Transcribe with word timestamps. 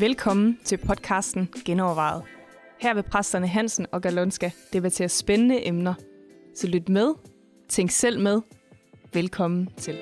Velkommen 0.00 0.58
til 0.64 0.76
podcasten 0.76 1.48
Genovervejet. 1.64 2.22
Her 2.78 2.94
vil 2.94 3.02
præsterne 3.02 3.46
Hansen 3.46 3.86
og 3.92 4.02
Galonska 4.02 4.50
debattere 4.72 5.08
spændende 5.08 5.66
emner. 5.66 5.94
Så 6.56 6.66
lyt 6.66 6.88
med, 6.88 7.14
tænk 7.68 7.90
selv 7.90 8.20
med. 8.20 8.40
Velkommen 9.12 9.68
til. 9.76 9.98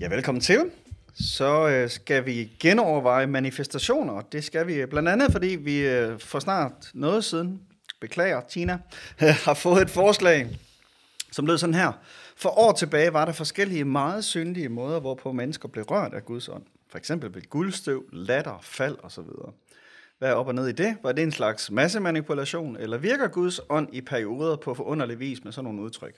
Ja, 0.00 0.08
velkommen 0.08 0.40
til. 0.40 0.60
Så 1.14 1.68
øh, 1.68 1.90
skal 1.90 2.26
vi 2.26 2.50
genoverveje 2.60 3.26
manifestationer. 3.26 4.20
Det 4.20 4.44
skal 4.44 4.66
vi 4.66 4.74
øh, 4.74 4.88
blandt 4.88 5.08
andet, 5.08 5.32
fordi 5.32 5.56
vi 5.60 5.78
øh, 5.78 6.18
for 6.18 6.38
snart 6.38 6.72
noget 6.94 7.24
siden, 7.24 7.60
beklager 8.00 8.40
Tina, 8.40 8.78
har 9.44 9.54
fået 9.54 9.82
et 9.82 9.90
forslag, 9.90 10.48
som 11.32 11.46
lød 11.46 11.58
sådan 11.58 11.74
her. 11.74 11.92
For 12.36 12.48
år 12.48 12.72
tilbage 12.72 13.12
var 13.12 13.24
der 13.24 13.32
forskellige 13.32 13.84
meget 13.84 14.24
synlige 14.24 14.68
måder, 14.68 15.00
hvorpå 15.00 15.32
mennesker 15.32 15.68
blev 15.68 15.84
rørt 15.84 16.14
af 16.14 16.24
Guds 16.24 16.48
ånd. 16.48 16.62
For 16.88 16.98
eksempel 16.98 17.34
ved 17.34 17.42
guldstøv, 17.50 18.04
latter, 18.12 18.58
fald 18.62 18.96
osv. 19.02 19.24
Hvad 20.18 20.30
er 20.30 20.34
op 20.34 20.48
og 20.48 20.54
ned 20.54 20.68
i 20.68 20.72
det? 20.72 20.96
Var 21.02 21.12
det 21.12 21.22
en 21.22 21.32
slags 21.32 21.70
massemanipulation, 21.70 22.76
eller 22.76 22.98
virker 22.98 23.28
Guds 23.28 23.60
ånd 23.68 23.88
i 23.92 24.00
perioder 24.00 24.56
på 24.56 24.74
forunderlig 24.74 25.18
vis 25.18 25.44
med 25.44 25.52
sådan 25.52 25.64
nogle 25.64 25.82
udtryk? 25.82 26.14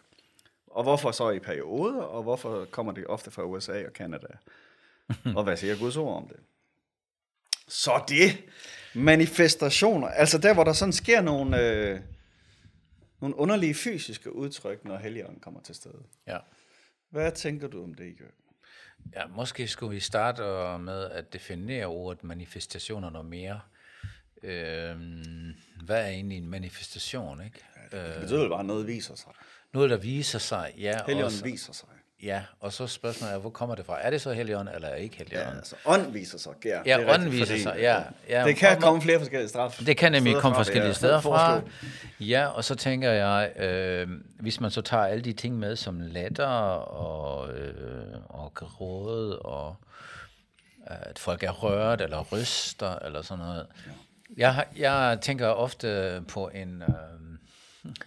Og 0.66 0.82
hvorfor 0.82 1.10
så 1.10 1.30
i 1.30 1.38
perioder, 1.38 2.02
og 2.02 2.22
hvorfor 2.22 2.66
kommer 2.70 2.92
det 2.92 3.06
ofte 3.06 3.30
fra 3.30 3.42
USA 3.42 3.86
og 3.86 3.92
Kanada? 3.92 4.26
og 5.36 5.44
hvad 5.44 5.56
siger 5.56 5.78
Guds 5.78 5.96
ord 5.96 6.16
om 6.16 6.28
det? 6.28 6.36
Så 7.68 8.02
det, 8.08 8.44
manifestationer, 8.94 10.08
altså 10.08 10.38
der, 10.38 10.54
hvor 10.54 10.64
der 10.64 10.72
sådan 10.72 10.92
sker 10.92 11.20
nogle, 11.20 11.60
øh, 11.60 12.00
nogle 13.24 13.36
underlige 13.36 13.74
fysiske 13.74 14.34
udtryk, 14.34 14.84
når 14.84 14.96
Helligånden 14.96 15.40
kommer 15.40 15.60
til 15.60 15.74
stede. 15.74 16.02
Ja. 16.26 16.38
Hvad 17.10 17.32
tænker 17.32 17.68
du 17.68 17.82
om 17.82 17.94
det, 17.94 18.16
Jørgen? 18.20 18.34
ja, 19.14 19.26
måske 19.26 19.68
skulle 19.68 19.94
vi 19.94 20.00
starte 20.00 20.42
øh, 20.42 20.80
med 20.80 21.04
at 21.10 21.32
definere 21.32 21.86
ordet 21.86 22.24
manifestationer 22.24 23.10
noget 23.10 23.28
mere. 23.28 23.60
Øhm, 24.42 25.54
hvad 25.84 26.04
er 26.04 26.08
egentlig 26.08 26.38
en 26.38 26.48
manifestation, 26.48 27.44
ikke? 27.44 27.64
Det 27.90 28.20
betyder 28.20 28.40
vel 28.40 28.48
bare, 28.48 28.60
at 28.60 28.66
noget 28.66 28.86
viser 28.86 29.14
sig. 29.14 29.32
Noget, 29.72 29.90
der 29.90 29.96
viser 29.96 30.38
sig, 30.38 30.74
ja. 30.78 30.98
Helligånden 31.06 31.44
viser 31.44 31.72
sig. 31.72 31.88
Ja, 32.24 32.42
og 32.60 32.72
så 32.72 32.86
spørgsmålet 32.86 33.34
er, 33.34 33.38
hvor 33.38 33.50
kommer 33.50 33.74
det 33.74 33.86
fra? 33.86 33.98
Er 34.06 34.10
det 34.10 34.20
så 34.20 34.32
Helligånd, 34.32 34.68
eller 34.74 34.88
er 34.88 34.94
det 34.96 35.02
ikke 35.02 35.16
Ja, 35.18 35.24
Helligånd? 35.24 35.56
altså 35.56 35.76
ånd 35.86 36.12
viser 36.12 36.38
sig. 36.38 36.52
Ja, 36.64 36.80
Ja, 36.86 36.98
det 36.98 37.08
rigtigt, 37.08 37.32
viser 37.32 37.46
fordi 37.46 37.62
sig, 37.62 37.76
ja. 37.78 38.02
ja 38.28 38.44
Det 38.44 38.56
kan 38.56 38.76
og- 38.76 38.82
komme 38.82 39.02
flere 39.02 39.18
forskellige 39.18 39.48
straf. 39.48 39.80
Det 39.86 39.96
kan 39.96 40.12
nemlig 40.12 40.34
komme 40.34 40.54
fra, 40.54 40.60
forskellige 40.60 40.86
jeg 40.86 40.96
steder 40.96 41.20
fra. 41.20 41.60
Ja, 42.20 42.46
og 42.46 42.64
så 42.64 42.74
tænker 42.74 43.10
jeg, 43.12 43.52
øh, 43.56 44.08
hvis 44.40 44.60
man 44.60 44.70
så 44.70 44.82
tager 44.82 45.04
alle 45.04 45.22
de 45.24 45.32
ting 45.32 45.58
med, 45.58 45.76
som 45.76 46.00
latter 46.00 46.46
og, 46.46 47.52
øh, 47.52 47.74
og 48.28 48.54
gråd, 48.54 49.38
og 49.44 49.76
øh, 50.90 50.96
at 51.00 51.18
folk 51.18 51.42
er 51.42 51.50
rørt, 51.50 52.00
eller 52.00 52.24
ryster, 52.32 52.98
eller 52.98 53.22
sådan 53.22 53.44
noget. 53.44 53.66
Jeg, 54.36 54.64
jeg 54.76 55.18
tænker 55.22 55.46
ofte 55.48 56.22
på 56.28 56.48
en, 56.54 56.82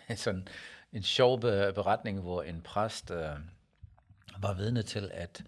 øh, 0.09 0.17
sådan, 0.17 0.47
en 0.93 1.03
sjov 1.03 1.41
be- 1.41 1.71
beretning, 1.75 2.19
hvor 2.21 2.41
en 2.43 2.61
præst 2.61 3.11
øh, 3.11 3.25
var 4.41 4.53
vidne 4.53 4.81
til, 4.81 5.11
at 5.13 5.43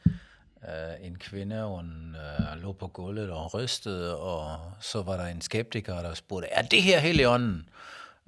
øh, 0.63 1.07
en 1.07 1.15
kvinde, 1.15 1.63
hun 1.63 2.15
øh, 2.15 2.61
lå 2.61 2.71
på 2.71 2.87
gulvet 2.87 3.31
og 3.31 3.53
rystede, 3.53 4.17
og 4.17 4.59
så 4.79 5.01
var 5.01 5.17
der 5.17 5.25
en 5.25 5.41
skeptiker, 5.41 6.01
der 6.01 6.13
spurgte, 6.13 6.47
er 6.47 6.61
det 6.61 6.83
her 6.83 6.99
Helligånden? 6.99 7.69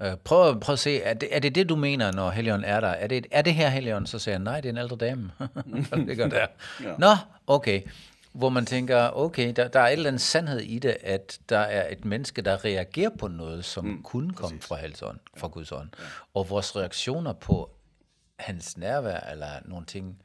Øh, 0.02 0.16
prøv, 0.17 0.59
prøv 0.59 0.73
at 0.73 0.80
se, 0.80 1.02
er 1.02 1.14
det, 1.14 1.36
er 1.36 1.39
det 1.39 1.55
det, 1.55 1.70
du 1.70 1.76
mener, 1.76 2.11
når 2.11 2.30
Helligånden 2.30 2.70
er 2.70 2.80
der? 2.80 2.88
Er 2.88 3.08
det, 3.08 3.27
er 3.32 3.42
det 3.42 3.54
her 3.54 3.70
Helligånden? 3.70 4.08
Så 4.08 4.20
sagde 4.20 4.36
jeg, 4.36 4.44
nej, 4.44 4.61
det 4.61 4.70
er 4.70 4.73
en 4.73 4.77
ældre 4.77 4.95
dame. 4.95 5.32
det 6.08 6.17
gør 6.17 6.27
der. 6.27 6.48
Ja. 6.83 6.95
Nå, 6.98 7.16
okay. 7.48 7.82
Hvor 8.33 8.49
man 8.49 8.66
tænker, 8.66 9.17
okay, 9.17 9.54
der, 9.55 9.67
der 9.67 9.80
er 9.80 9.88
et 9.88 9.92
eller 9.92 10.08
andet 10.08 10.22
sandhed 10.22 10.60
i 10.60 10.80
det, 10.80 10.98
at 11.02 11.39
der 11.49 11.60
er 11.60 11.92
et 11.92 12.05
menneske, 12.05 12.42
der 12.42 12.66
reagerer 12.66 13.10
på 13.20 13.28
noget, 13.28 13.66
som 13.66 13.86
mm, 13.86 14.04
kunne 14.04 14.33
komme 14.33 14.61
fra 14.61 14.76
Helligånden, 14.76 15.22
fra 15.38 15.48
Guds 15.48 15.72
ånd. 15.72 15.89
Og 16.33 16.49
vores 16.49 16.76
reaktioner 16.76 17.33
på 17.33 17.72
hans 18.39 18.78
nærvær, 18.78 19.20
eller 19.32 19.48
nogle 19.66 19.86
ting, 19.86 20.17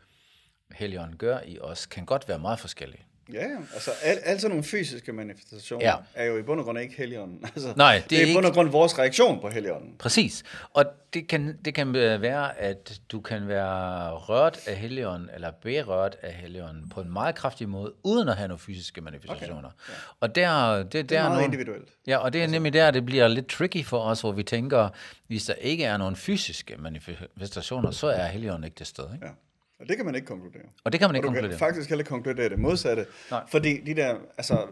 Helligånden 0.74 1.16
gør 1.16 1.38
i 1.46 1.58
os, 1.60 1.86
kan 1.86 2.04
godt 2.06 2.28
være 2.28 2.38
meget 2.38 2.58
forskellige. 2.58 3.02
Ja, 3.32 3.46
altså 3.74 3.90
al, 4.02 4.18
alt 4.24 4.40
sådan 4.40 4.50
nogle 4.50 4.64
fysiske 4.64 5.12
manifestationer 5.12 5.86
Ja. 5.86 5.94
er 6.14 6.24
jo 6.24 6.36
i 6.38 6.42
bund 6.42 6.60
og 6.60 6.64
grund 6.66 6.78
ikke 6.78 6.94
Helligånden. 6.96 7.44
Altså, 7.54 7.72
Nej, 7.76 7.94
det 7.98 8.10
det 8.10 8.18
er 8.22 8.26
er 8.26 8.30
i 8.30 8.34
bund 8.34 8.44
og 8.44 8.48
ikke- 8.50 8.54
grund 8.54 8.68
vores 8.70 8.98
reaktion 8.98 9.40
på 9.40 9.48
Helligånden. 9.48 9.94
Præcis. 9.98 10.42
Og 10.72 10.84
det 11.14 11.28
kan, 11.28 11.58
det 11.64 11.74
kan 11.74 11.92
være, 11.92 12.58
at 12.58 13.00
du 13.12 13.20
kan 13.20 13.48
være 13.48 14.10
rørt 14.14 14.58
af 14.68 14.76
Helligånden, 14.76 15.30
eller 15.34 15.50
berørt 15.50 16.16
af 16.22 16.32
Helligånden 16.32 16.88
på 16.88 17.00
en 17.00 17.12
meget 17.12 17.34
kraftig 17.34 17.68
måde, 17.68 17.92
uden 18.02 18.28
at 18.28 18.36
have 18.36 18.48
nogle 18.48 18.58
fysiske 18.58 19.00
manifestationer. 19.00 19.58
Okay. 19.58 19.68
Ja. 19.88 19.94
Og 20.20 20.34
der, 20.34 20.76
det, 20.82 20.92
Det 20.92 21.08
der 21.10 21.18
er 21.18 21.22
meget 21.22 21.32
nogle, 21.32 21.44
individuelt. 21.44 21.88
Ja, 22.06 22.16
og 22.18 22.32
det 22.32 22.42
er 22.42 22.46
nemlig 22.46 22.72
der, 22.72 22.90
det 22.90 23.06
bliver 23.06 23.28
lidt 23.28 23.46
tricky 23.48 23.84
for 23.84 23.98
os, 24.00 24.20
hvor 24.20 24.32
vi 24.32 24.42
tænker, 24.42 24.88
hvis 25.26 25.44
der 25.44 25.54
ikke 25.54 25.84
er 25.84 25.96
nogen 25.96 26.16
fysiske 26.16 26.76
manifestationer, 26.78 27.90
så 27.90 28.06
er 28.06 28.26
Helligånden 28.26 28.64
ikke 28.64 28.76
til 28.76 28.86
stede. 28.86 29.10
Ikke? 29.14 29.26
Ja. 29.26 29.32
Og 29.80 29.88
det 29.88 29.96
kan 29.96 30.06
man 30.06 30.14
ikke 30.14 30.26
konkludere. 30.26 30.62
Og 30.84 30.92
det 30.92 31.00
kan 31.00 31.08
man 31.08 31.14
Og 31.14 31.16
ikke 31.16 31.26
kan 31.26 31.34
konkludere. 31.34 31.58
faktisk 31.58 31.88
heller 31.88 32.00
ikke 32.00 32.08
konkludere 32.08 32.48
det 32.48 32.58
modsatte. 32.58 33.06
Nej. 33.30 33.44
Fordi 33.48 33.80
de 33.80 33.94
der, 33.94 34.16
altså, 34.38 34.66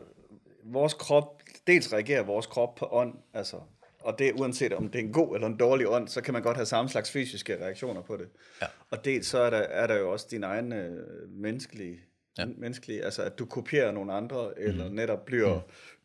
vores 0.64 0.94
krop, 0.94 1.42
dels 1.66 1.92
reagerer 1.92 2.22
vores 2.22 2.46
krop 2.46 2.74
på 2.74 2.88
ånd, 2.92 3.14
altså, 3.34 3.56
og 4.00 4.18
det 4.18 4.32
uanset 4.32 4.72
om 4.72 4.88
det 4.88 5.00
er 5.00 5.04
en 5.04 5.12
god 5.12 5.34
eller 5.34 5.46
en 5.48 5.56
dårlig 5.56 5.88
ånd, 5.88 6.08
så 6.08 6.20
kan 6.20 6.32
man 6.34 6.42
godt 6.42 6.56
have 6.56 6.66
samme 6.66 6.88
slags 6.88 7.10
fysiske 7.10 7.56
reaktioner 7.64 8.02
på 8.02 8.16
det. 8.16 8.28
Ja. 8.62 8.66
Og 8.90 9.04
dels 9.04 9.26
så 9.26 9.38
er 9.38 9.50
der, 9.50 9.56
er 9.58 9.86
der 9.86 9.96
jo 9.98 10.12
også 10.12 10.26
din 10.30 10.44
egen 10.44 10.72
øh, 10.72 11.02
menneskelige, 11.30 11.98
ja. 12.38 12.44
menneskelige, 12.58 13.04
altså 13.04 13.22
at 13.22 13.38
du 13.38 13.44
kopierer 13.46 13.92
nogle 13.92 14.12
andre, 14.12 14.58
eller 14.58 14.84
Mhm. 14.86 14.94
netop 14.94 15.24
bliver 15.24 15.60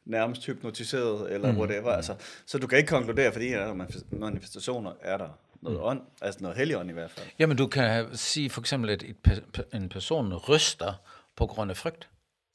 nærmest 0.06 0.46
hypnotiseret, 0.46 1.32
eller 1.34 1.52
Mhm. 1.52 1.60
whatever. 1.62 1.92
Altså, 1.92 2.16
så 2.46 2.58
du 2.58 2.68
kan 2.68 2.78
ikke 2.78 2.90
konkludere, 2.90 3.32
fordi 3.32 3.48
der 3.50 3.60
er 3.60 3.74
manifestationer, 4.12 4.92
er 5.02 5.18
der 5.18 5.40
noget 5.62 5.78
Mhm. 5.80 5.88
ånd, 5.88 6.02
altså 6.22 6.40
noget 6.42 6.58
helligånd 6.58 6.90
i 6.90 6.94
hvert 6.94 7.12
fald. 7.12 7.28
Jamen, 7.40 7.58
du 7.58 7.68
kan 7.68 8.08
sige 8.18 8.50
for 8.50 8.62
eksempel, 8.62 8.90
at 8.90 9.04
et, 9.04 9.44
en 9.74 9.90
person 9.90 10.34
ryster 10.34 10.94
på 11.36 11.46
grund 11.48 11.72
af 11.72 11.78
frygt. 11.78 12.10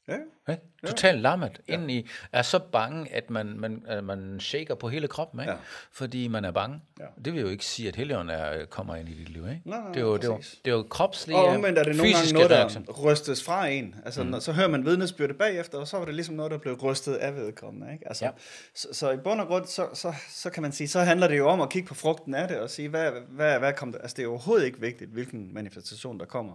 Ja, 0.08 0.16
Ikke? 0.52 0.62
Totalt 0.86 1.20
lammet. 1.20 1.60
Ja. 1.68 1.72
Indeni 1.72 2.08
er 2.32 2.42
så 2.42 2.58
bange, 2.72 3.12
at 3.14 3.30
man, 3.30 3.60
man, 3.60 3.82
at 3.86 4.04
man 4.04 4.40
shaker 4.40 4.74
på 4.74 4.88
hele 4.88 5.08
kroppen, 5.08 5.40
ikke? 5.40 5.52
Ja. 5.52 5.58
fordi 5.92 6.28
man 6.28 6.44
er 6.44 6.50
bange. 6.50 6.80
Ja. 7.00 7.04
Det 7.24 7.32
vil 7.32 7.40
jo 7.40 7.48
ikke 7.48 7.64
sige, 7.64 7.88
at 7.88 7.96
helligånden 7.96 8.36
er, 8.36 8.64
kommer 8.66 8.96
ind 8.96 9.08
i 9.08 9.12
dit 9.14 9.28
liv. 9.28 9.42
Ikke? 9.48 9.60
Nej, 9.64 9.78
nej, 9.80 9.88
det, 9.88 9.96
er 9.96 10.00
jo, 10.00 10.16
det, 10.16 10.24
er 10.24 10.28
jo, 10.28 10.36
det 10.36 10.70
er 10.70 10.76
jo 10.76 10.82
kropslige, 10.90 11.36
Og 11.38 11.44
omvendt 11.44 11.78
er 11.78 11.82
det 11.84 11.96
nogle 11.96 12.12
gange 12.12 12.32
noget, 12.32 12.50
der 12.50 12.56
reaktioner. 12.56 12.92
rystes 12.92 13.44
fra 13.44 13.66
en. 13.66 13.94
Altså, 14.04 14.22
mm. 14.24 14.40
så 14.40 14.52
hører 14.52 14.68
man 14.68 14.84
vidnesbyrdet 14.84 15.38
bagefter, 15.38 15.78
og 15.78 15.88
så 15.88 15.98
var 15.98 16.04
det 16.04 16.14
ligesom 16.14 16.34
noget, 16.34 16.52
der 16.52 16.58
blev 16.58 16.74
rystet 16.74 17.14
af 17.14 17.34
vedkommende. 17.36 17.92
Ikke? 17.92 18.08
Altså, 18.08 18.24
Ja. 18.24 18.30
ja. 18.30 18.36
så, 18.74 18.88
så 18.92 19.10
i 19.10 19.16
bund 19.16 19.40
og 19.40 19.46
grund, 19.46 19.66
så, 19.66 19.86
så, 19.94 20.12
så 20.28 20.50
kan 20.50 20.62
man 20.62 20.72
sige, 20.72 20.88
så 20.88 21.00
handler 21.00 21.28
det 21.28 21.38
jo 21.38 21.48
om 21.48 21.60
at 21.60 21.70
kigge 21.70 21.88
på 21.88 21.94
frugten 21.94 22.34
af 22.34 22.48
det, 22.48 22.58
og 22.60 22.70
sige, 22.70 22.88
hvad, 22.88 23.10
hvad, 23.28 23.58
hvad 23.58 23.72
kom 23.72 23.92
der? 23.92 23.98
Altså, 23.98 24.14
det 24.16 24.24
er 24.24 24.28
overhovedet 24.28 24.66
ikke 24.66 24.80
vigtigt, 24.80 25.10
hvilken 25.10 25.54
manifestation, 25.54 26.18
der 26.20 26.24
kommer. 26.26 26.52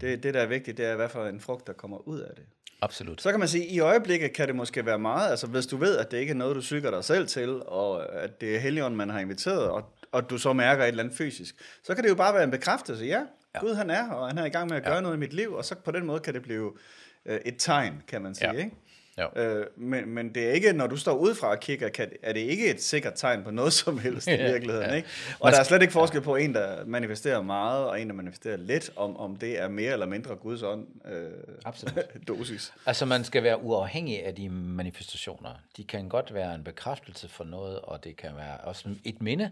Det, 0.00 0.22
det, 0.22 0.34
der 0.34 0.40
er 0.40 0.46
vigtigt, 0.46 0.76
det 0.78 0.86
er, 0.86 0.96
hvad 0.96 1.08
for 1.08 1.26
en 1.26 1.40
frugt, 1.40 1.66
der 1.66 1.72
kommer 1.72 2.08
ud 2.08 2.20
af 2.20 2.30
det. 2.36 2.44
Absolut. 2.82 3.22
Så 3.22 3.30
kan 3.30 3.38
man 3.40 3.48
sige, 3.48 3.64
at 3.64 3.70
i 3.72 3.78
øjeblikket 3.80 4.32
kan 4.32 4.46
det 4.48 4.56
måske 4.56 4.86
være 4.86 4.98
meget, 4.98 5.30
altså 5.30 5.46
hvis 5.46 5.66
du 5.66 5.76
ved, 5.76 5.98
at 5.98 6.10
det 6.10 6.18
ikke 6.18 6.30
er 6.30 6.34
noget, 6.34 6.56
du 6.56 6.60
syger 6.62 6.90
dig 6.90 7.04
selv 7.04 7.26
til, 7.26 7.62
og 7.66 8.12
at 8.22 8.40
det 8.40 8.56
er 8.56 8.60
Helligånden, 8.60 8.96
man 8.96 9.10
har 9.10 9.20
inviteret, 9.20 9.68
og, 9.68 9.84
og 10.12 10.30
du 10.30 10.38
så 10.38 10.52
mærker 10.52 10.84
et 10.84 10.88
eller 10.88 11.02
andet 11.02 11.16
fysisk, 11.18 11.54
så 11.84 11.94
kan 11.94 12.04
det 12.04 12.10
jo 12.10 12.14
bare 12.14 12.34
være 12.34 12.44
en 12.44 12.50
bekræftelse, 12.50 13.04
ja, 13.04 13.22
ja. 13.54 13.60
Gud 13.60 13.74
han 13.74 13.90
er, 13.90 14.10
og 14.10 14.28
han 14.28 14.38
er 14.38 14.44
i 14.44 14.48
gang 14.48 14.68
med 14.68 14.76
at 14.76 14.84
gøre 14.84 14.94
Ja. 14.94 15.00
noget 15.00 15.16
i 15.16 15.18
mit 15.18 15.32
liv, 15.32 15.52
og 15.52 15.64
så 15.64 15.74
på 15.74 15.90
den 15.90 16.06
måde 16.06 16.20
kan 16.20 16.34
det 16.34 16.42
blive 16.42 16.72
øh, 17.26 17.40
et 17.44 17.54
tegn, 17.58 18.02
kan 18.08 18.22
man 18.22 18.34
sige, 18.34 18.52
Ja. 18.52 18.58
ikke? 18.58 18.76
Ja. 19.18 19.42
Øh, 19.46 19.66
men, 19.76 20.08
men 20.08 20.34
det 20.34 20.48
er 20.48 20.52
ikke, 20.52 20.72
når 20.72 20.86
du 20.86 20.96
står 20.96 21.12
udefra 21.14 21.48
og 21.50 21.60
kigger, 21.60 21.88
kan, 21.88 22.10
er 22.22 22.32
det 22.32 22.40
ikke 22.40 22.70
et 22.70 22.82
sikkert 22.82 23.12
tegn 23.16 23.44
på 23.44 23.50
noget 23.50 23.72
som 23.82 23.98
helst 23.98 24.26
i 24.26 24.30
Ja, 24.30 24.50
virkeligheden. 24.52 24.90
ja. 24.90 24.94
Ikke? 24.96 25.08
Og 25.40 25.52
der 25.52 25.58
er 25.58 25.62
slet 25.62 25.82
ikke 25.82 25.92
forskel 25.92 26.20
på 26.20 26.36
en, 26.36 26.54
der 26.54 26.84
manifesterer 26.84 27.42
meget, 27.42 27.86
og 27.86 28.00
en, 28.00 28.08
der 28.08 28.14
manifesterer 28.14 28.56
lidt, 28.56 28.90
om, 28.96 29.16
om 29.16 29.36
det 29.36 29.60
er 29.60 29.68
mere 29.68 29.92
eller 29.92 30.06
mindre 30.06 30.34
Guds 30.36 30.62
ånd 30.62 30.86
øh, 31.12 31.30
Absolut. 31.64 32.04
dosis. 32.28 32.72
Altså 32.86 33.06
man 33.06 33.24
skal 33.24 33.42
være 33.42 33.62
uafhængig 33.62 34.24
af 34.26 34.34
de 34.34 34.48
manifestationer. 34.48 35.50
De 35.76 35.84
kan 35.84 36.08
godt 36.08 36.34
være 36.34 36.54
en 36.54 36.64
bekræftelse 36.64 37.28
for 37.28 37.44
noget, 37.44 37.80
og 37.80 38.04
det 38.04 38.16
kan 38.16 38.30
være 38.36 38.56
også 38.58 38.88
et 39.04 39.22
minde. 39.22 39.50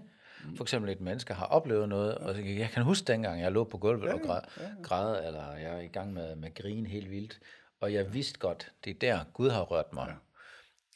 For 0.57 0.65
eksempel 0.65 0.91
et 0.93 1.01
menneske 1.01 1.35
har 1.35 1.47
oplevet 1.47 1.89
noget, 1.89 2.15
og 2.15 2.37
jeg 2.59 2.69
kan 2.75 2.83
huske 2.83 3.05
dengang, 3.13 3.41
jeg 3.41 3.53
lå 3.53 3.65
på 3.65 3.79
gulvet 3.79 4.13
og 4.13 4.21
græd, 4.21 4.41
græd 4.83 5.27
eller 5.27 5.57
jeg 5.63 5.77
er 5.77 5.81
i 5.81 5.87
gang 5.87 6.13
med, 6.13 6.37
med 6.37 6.55
grin 6.55 6.87
helt 6.87 7.11
vildt, 7.11 7.39
og 7.85 7.93
jeg 7.93 8.15
vidste 8.15 8.39
godt, 8.39 8.73
det 8.85 8.91
er 8.91 8.95
der, 8.95 9.25
Gud 9.33 9.51
har 9.51 9.63
rørt 9.63 9.93
mig. 9.93 10.15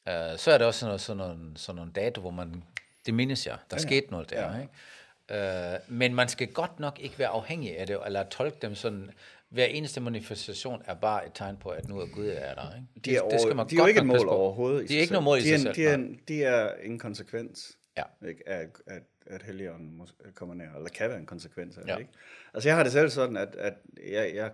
Ja. 0.07 0.33
Uh, 0.33 0.39
så 0.39 0.51
er 0.51 0.59
det 0.59 0.67
også 0.67 0.81
sådan 0.81 0.89
noget, 0.89 1.01
sådan 1.01 1.17
nogle, 1.17 1.59
sådan 1.59 1.77
nogle 1.77 1.93
dato, 1.93 2.21
hvor 2.21 2.31
man, 2.31 2.63
det 3.07 3.15
mindes 3.15 3.47
jeg, 3.47 3.57
der 3.71 3.77
ja, 3.77 3.83
skete 3.83 4.11
noget 4.11 4.31
der. 4.31 4.57
Ja. 4.57 4.61
Ikke? 4.61 5.79
Uh, 5.85 5.93
men 5.93 6.15
man 6.15 6.29
skal 6.29 6.53
godt 6.53 6.81
nok 6.81 6.99
ikke 7.01 7.19
være 7.19 7.29
afhængig 7.29 7.79
af 7.79 7.87
det, 7.87 7.99
eller 8.07 8.25
tolke 8.29 8.57
dem 8.63 8.75
sådan, 8.75 9.11
hver 9.49 9.65
eneste 9.65 10.01
manifestation 10.01 10.83
er 10.85 10.95
bare 10.95 11.27
et 11.27 11.33
tegn 11.35 11.57
på, 11.57 11.69
at 11.69 11.89
nu 11.89 12.01
er 12.01 12.07
Gud 12.07 12.27
er 12.27 12.55
der. 12.55 12.75
Ikke? 12.75 12.87
De 13.05 13.17
er, 13.17 13.21
over, 13.21 13.39
skal 13.39 13.57
man 13.57 13.69
de 13.69 13.77
er 13.77 13.81
jo 13.81 13.87
ikke 13.87 14.01
et 14.01 14.07
mål 14.07 14.29
overhovedet. 14.29 14.81
i 14.81 14.83
De 14.83 14.89
sig 14.89 14.97
er 14.97 15.01
ikke 15.01 15.13
noget 15.13 15.25
mål 15.25 15.39
i 15.39 15.43
de 15.43 15.53
er, 15.53 15.59
sig 15.59 15.61
selv. 15.63 15.75
De 15.75 15.87
er, 15.87 15.95
en, 15.95 16.21
de 16.29 16.45
er 16.45 16.75
en 16.83 16.99
konsekvens 16.99 17.79
Ja. 17.99 18.29
Ikke? 18.29 18.49
At, 18.49 18.69
at, 18.87 19.03
at 19.27 19.43
Helligånden 19.43 20.09
kommer 20.35 20.55
nær, 20.55 20.75
eller 20.77 20.89
kan 20.89 21.09
være 21.09 21.19
en 21.19 21.27
konsekvens 21.27 21.77
af 21.77 21.83
det. 21.83 21.93
Ja. 21.93 21.97
Ikke? 21.97 22.11
Altså 22.55 22.69
jeg 22.69 22.77
har 22.77 22.83
det 22.83 22.93
selv 22.93 23.11
sådan, 23.11 23.37
at, 23.37 23.55
at 23.55 23.75
jeg, 24.11 24.35
jeg 24.35 24.53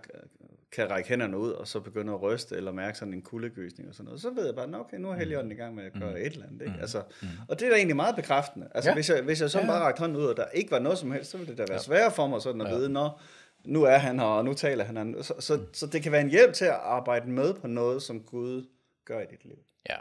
kan 0.71 0.89
række 0.91 1.09
hænderne 1.09 1.37
ud, 1.37 1.51
og 1.51 1.67
så 1.67 1.79
begynde 1.79 2.13
at 2.13 2.21
ryste, 2.21 2.55
eller 2.55 2.71
mærke 2.71 2.97
sådan 2.97 3.13
en 3.13 3.21
kuldegysning 3.21 3.89
og 3.89 3.95
sådan 3.95 4.05
noget. 4.05 4.21
Så 4.21 4.29
ved 4.29 4.45
jeg 4.45 4.55
bare, 4.55 4.67
"Nå, 4.67 4.77
okay, 4.77 4.97
nu 4.97 5.09
er 5.09 5.15
Helligånden 5.15 5.51
i 5.51 5.55
gang 5.55 5.75
med 5.75 5.83
at 5.85 5.93
gøre 5.93 6.11
mm. 6.11 6.17
et 6.17 6.25
eller 6.25 6.45
andet. 6.47 6.61
Ikke? 6.61 6.75
Altså, 6.81 7.01
og 7.47 7.59
det 7.59 7.65
er 7.65 7.69
da 7.69 7.75
egentlig 7.75 7.95
meget 7.95 8.15
bekræftende. 8.15 8.67
Altså 8.75 8.89
Ja. 8.89 8.93
hvis, 8.93 9.09
jeg, 9.09 9.21
hvis 9.21 9.41
jeg 9.41 9.49
så 9.49 9.59
Ja. 9.59 9.65
bare 9.65 9.79
rakte 9.83 9.99
hånden 9.99 10.17
ud, 10.17 10.25
og 10.25 10.37
der 10.37 10.45
ikke 10.53 10.71
var 10.71 10.79
noget 10.79 10.97
som 10.97 11.11
helst, 11.11 11.31
så 11.31 11.37
ville 11.37 11.51
det 11.51 11.57
da 11.57 11.65
være 11.73 11.79
sværere 11.83 12.11
for 12.11 12.27
mig 12.27 12.41
sådan 12.41 12.61
at 12.61 12.71
vide, 12.71 12.89
når 12.89 13.21
nu 13.65 13.83
er 13.83 13.97
han 13.97 14.19
her, 14.19 14.25
og 14.25 14.45
nu 14.45 14.53
taler 14.53 14.83
han. 14.83 14.97
han. 14.97 15.15
Så, 15.23 15.33
så, 15.39 15.59
så 15.73 15.87
det 15.87 16.03
kan 16.03 16.11
være 16.11 16.21
en 16.21 16.29
hjælp 16.29 16.53
til 16.53 16.65
at 16.65 16.71
arbejde 16.83 17.29
med 17.29 17.53
på 17.53 17.67
noget, 17.67 18.01
som 18.01 18.19
Gud 18.19 18.67
gør 19.05 19.19
i 19.19 19.25
dit 19.31 19.45
liv. 19.45 19.57
Ja. 19.89 19.95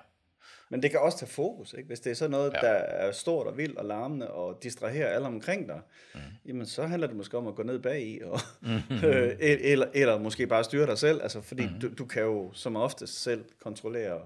Men 0.71 0.83
det 0.83 0.91
kan 0.91 1.01
også 1.01 1.19
tage 1.19 1.31
fokus, 1.31 1.73
ikke? 1.73 1.87
Hvis 1.87 2.01
det 2.01 2.11
er 2.11 2.15
sådan 2.15 2.31
noget, 2.31 2.53
Ja. 2.53 2.59
der 2.67 2.73
er 2.73 3.13
stort 3.13 3.47
og 3.47 3.57
vildt 3.59 3.79
og 3.79 3.85
larmende 3.85 4.31
og 4.31 4.63
distraherer 4.63 5.09
alle 5.15 5.27
omkring 5.27 5.69
dig, 5.69 5.81
mm. 6.15 6.21
jamen 6.47 6.67
så 6.67 6.87
handler 6.87 7.07
det 7.07 7.17
måske 7.17 7.37
om 7.39 7.47
at 7.47 7.55
gå 7.55 7.63
ned 7.63 7.79
bag 7.79 8.03
i, 8.03 8.21
og, 8.23 8.41
Mm-hmm. 8.61 9.05
øh, 9.09 9.37
eller, 9.41 9.87
eller 9.95 10.19
måske 10.19 10.47
bare 10.47 10.65
styre 10.65 10.87
dig 10.87 10.99
selv, 10.99 11.23
altså 11.23 11.41
fordi 11.41 11.67
mm. 11.67 11.81
du, 11.81 11.89
du 11.99 12.05
kan 12.05 12.23
jo 12.23 12.51
som 12.53 12.77
oftest 12.77 13.23
selv 13.23 13.45
kontrollere 13.63 14.21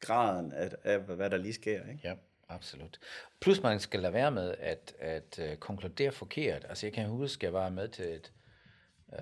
graden 0.00 0.52
af, 0.52 0.70
af 0.84 0.98
hvad 0.98 1.30
der 1.30 1.36
lige 1.36 1.52
sker, 1.54 1.80
ikke? 1.88 2.00
Ja, 2.04 2.14
absolut. 2.48 2.98
Plus 3.40 3.62
man 3.62 3.80
skal 3.80 4.00
lade 4.00 4.12
være 4.12 4.30
med 4.30 4.54
at, 4.58 4.94
at 4.98 5.40
uh, 5.42 5.56
konkludere 5.58 6.12
forkert. 6.12 6.66
Altså 6.68 6.86
jeg 6.86 6.92
kan 6.92 7.06
huske, 7.08 7.46
jeg 7.46 7.52
var 7.52 7.68
med 7.68 7.88
til 7.88 8.04
et, 8.04 8.32
uh, 9.08 9.18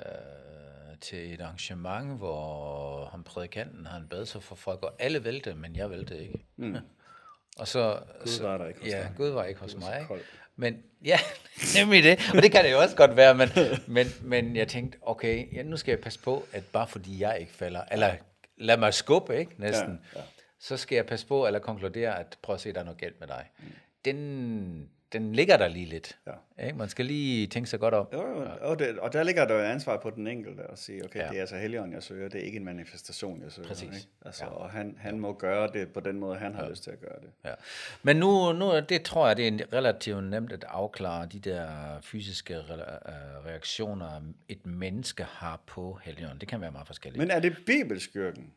til 1.03 1.35
et 1.35 1.41
arrangement, 1.41 2.19
hvor 2.19 3.05
ham 3.11 3.25
prædikanten 3.25 3.87
han 3.87 4.07
bad 4.11 4.27
sig 4.27 4.43
for 4.43 4.55
folk, 4.55 4.83
og 4.83 4.93
alle 4.99 5.25
vælte, 5.25 5.55
men 5.55 5.77
jeg 5.77 5.91
vælte 5.91 6.19
ikke. 6.19 6.45
Mm. 6.57 6.77
og 7.61 7.69
så, 7.69 8.01
Gud 8.21 8.43
var 8.43 8.59
der 8.59 8.67
ikke 8.67 8.81
hos 8.81 8.89
ja, 8.89 8.99
dig. 8.99 9.13
Gud 9.17 9.29
var 9.29 9.45
ikke 9.45 9.61
hos 9.61 9.71
så 9.71 9.79
mig. 9.79 10.01
Ikke? 10.01 10.25
Men 10.57 10.83
ja, 11.05 11.19
nemlig 11.79 12.03
det. 12.03 12.19
Og 12.37 12.43
det 12.43 12.53
kan 12.53 12.65
det 12.65 12.73
jo 12.73 12.81
også 12.81 12.97
godt 12.97 13.17
være, 13.17 13.35
men, 13.35 13.49
men, 13.87 14.07
men 14.23 14.57
jeg 14.57 14.69
tænkte, 14.69 14.99
okay, 15.03 15.57
ja, 15.57 15.63
nu 15.63 15.77
skal 15.77 15.93
jeg 15.93 16.01
passe 16.01 16.19
på, 16.19 16.47
at 16.53 16.65
bare 16.67 16.87
fordi 16.87 17.21
jeg 17.21 17.41
ikke 17.41 17.53
falder, 17.53 17.85
eller 17.91 18.15
lad 18.57 18.77
mig 18.77 18.95
skubbe, 18.95 19.39
ikke, 19.39 19.53
næsten, 19.59 20.01
Ja, 20.15 20.21
ja. 20.21 20.25
så 20.59 20.77
skal 20.77 20.97
jeg 20.97 21.07
passe 21.07 21.27
på, 21.27 21.47
eller 21.47 21.61
konkludere, 21.61 22.19
at 22.19 22.39
prøv 22.43 22.55
at 22.55 22.61
se, 22.61 22.73
der 22.73 22.81
er 22.81 22.85
noget 22.85 23.01
galt 23.01 23.21
med 23.21 23.29
dig. 23.29 23.51
Mm. 23.59 23.65
Den, 24.05 24.89
den 25.13 25.33
ligger 25.33 25.57
der 25.57 25.69
lige 25.69 25.87
lidt. 25.87 26.19
Ja. 26.27 26.65
Ikke? 26.67 26.79
Man 26.79 26.89
skal 26.89 27.05
lige 27.07 27.47
tænke 27.47 27.71
sig 27.71 27.81
godt 27.81 27.95
om. 27.95 28.07
Jo, 28.13 28.19
jo, 28.29 28.47
og, 28.61 28.79
det, 28.79 28.99
og 28.99 29.13
der 29.13 29.23
ligger 29.23 29.45
der 29.47 29.55
jo 29.55 29.61
et 29.61 29.65
ansvar 29.65 29.97
på 30.03 30.11
den 30.11 30.27
enkelte 30.27 30.63
at 30.73 30.79
sige, 30.79 31.05
okay, 31.05 31.19
Ja. 31.19 31.25
ja. 31.25 31.31
det 31.31 31.37
er 31.37 31.41
altså 31.41 31.57
Helligånden, 31.57 31.95
jeg 31.95 32.03
søger, 32.03 32.29
det 32.29 32.41
er 32.41 32.45
ikke 32.45 32.57
en 32.59 32.65
manifestation, 32.65 33.43
jeg 33.43 33.53
søger. 33.53 33.69
Præcis. 33.69 33.83
Ikke? 33.97 34.09
Altså, 34.25 34.45
Ja. 34.45 34.51
ja. 34.51 34.57
Og 34.57 34.71
han, 34.71 34.97
han 35.01 35.19
må 35.21 35.33
gøre 35.33 35.69
det 35.73 35.89
på 35.93 36.01
den 36.01 36.19
måde, 36.19 36.37
han 36.39 36.55
har 36.55 36.69
lyst 36.71 36.83
til 36.83 36.91
at 36.91 37.01
gøre 37.01 37.21
det. 37.21 37.31
Ja. 37.45 37.55
Men 38.03 38.17
nu, 38.17 38.53
nu, 38.53 38.81
det 38.89 39.03
tror 39.03 39.27
jeg, 39.27 39.37
det 39.37 39.47
er 39.61 39.73
relativt 39.73 40.25
nemt 40.25 40.53
at 40.53 40.65
afklare 40.69 41.27
de 41.27 41.39
der 41.39 41.69
fysiske 42.03 42.57
re- 42.61 42.73
øh, 43.11 43.47
reaktioner, 43.47 44.21
et 44.49 44.67
menneske 44.67 45.23
har 45.25 45.61
på 45.67 45.99
helgen. 46.03 46.27
Det 46.41 46.49
kan 46.49 46.61
være 46.61 46.71
meget 46.73 46.87
forskelligt. 46.87 47.19
Men 47.19 47.31
er 47.31 47.41
det 47.41 47.57
bibelskyrken? 47.67 48.53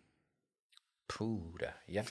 Puh 1.10 1.40
da, 1.62 1.66
ja. 1.94 2.02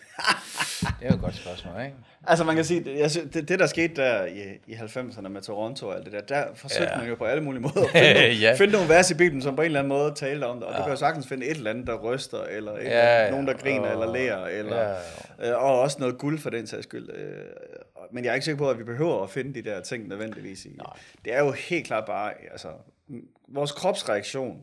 Det 0.81 0.88
er 1.02 1.08
jo 1.08 1.14
et 1.14 1.20
godt 1.20 1.35
spørgsmål, 1.37 1.81
ikke? 1.85 1.96
Altså 2.26 2.44
man 2.44 2.55
kan 2.56 2.64
sige, 2.64 2.85
det, 2.85 2.99
jeg 2.99 3.11
synes, 3.11 3.31
det, 3.32 3.49
det 3.49 3.58
der 3.58 3.67
skete 3.67 3.94
der 4.02 4.25
i, 4.25 4.43
i 4.67 4.73
90'erne 4.75 5.29
med 5.29 5.43
Toronto 5.43 5.87
og 5.88 5.94
alt 5.96 6.05
det 6.05 6.12
der, 6.12 6.20
der 6.20 6.44
forsøgte 6.55 6.93
Ja. 6.93 6.99
man 6.99 7.08
jo 7.08 7.14
på 7.14 7.25
alle 7.25 7.43
mulige 7.44 7.62
måder 7.62 7.85
at 7.85 7.91
finde, 7.91 8.32
Ja. 8.32 8.55
finde 8.58 8.73
nogle 8.73 8.88
vers 8.88 9.11
i 9.11 9.14
Bibelen, 9.14 9.43
som 9.43 9.56
på 9.56 9.62
en 9.62 9.67
eller 9.67 9.79
anden 9.79 9.88
måde 9.88 10.12
talte 10.14 10.44
om 10.44 10.56
det. 10.56 10.64
Og 10.67 10.73
ja. 10.73 10.79
du 10.79 10.82
kan 10.82 10.93
jo 10.93 10.96
sagtens 10.99 11.26
finde 11.29 11.46
et 11.46 11.56
eller 11.56 11.70
andet, 11.70 11.87
der 11.87 11.94
ryster, 11.99 12.43
eller 12.43 12.73
et 12.73 12.76
Ja, 12.79 12.82
eller 12.85 13.00
andet, 13.02 13.25
ja. 13.25 13.31
nogen, 13.31 13.46
der 13.46 13.52
griner 13.55 13.87
Og- 13.87 13.93
eller 14.02 14.12
lærer, 14.14 14.46
eller, 14.46 14.94
Ja, 15.40 15.50
øh, 15.50 15.62
og 15.62 15.81
også 15.81 15.97
noget 16.00 16.19
guld 16.19 16.38
for 16.38 16.50
den 16.50 16.67
sags 16.67 16.82
skyld. 16.82 17.08
Øh, 17.14 17.35
Men 18.12 18.25
jeg 18.25 18.31
er 18.31 18.35
ikke 18.35 18.44
sikker 18.44 18.58
på, 18.58 18.70
at 18.70 18.79
vi 18.79 18.85
behøver 18.85 19.23
at 19.23 19.31
finde 19.31 19.55
de 19.55 19.70
der 19.70 19.81
ting 19.81 20.08
nødvendigvis 20.08 20.64
i. 20.64 20.69
Nej. 20.69 20.87
Det 21.25 21.35
er 21.35 21.44
jo 21.44 21.50
helt 21.52 21.87
klart 21.87 22.05
bare, 22.05 22.32
altså, 22.52 22.69
vores 23.49 23.73
kropsreaktion. 23.73 24.61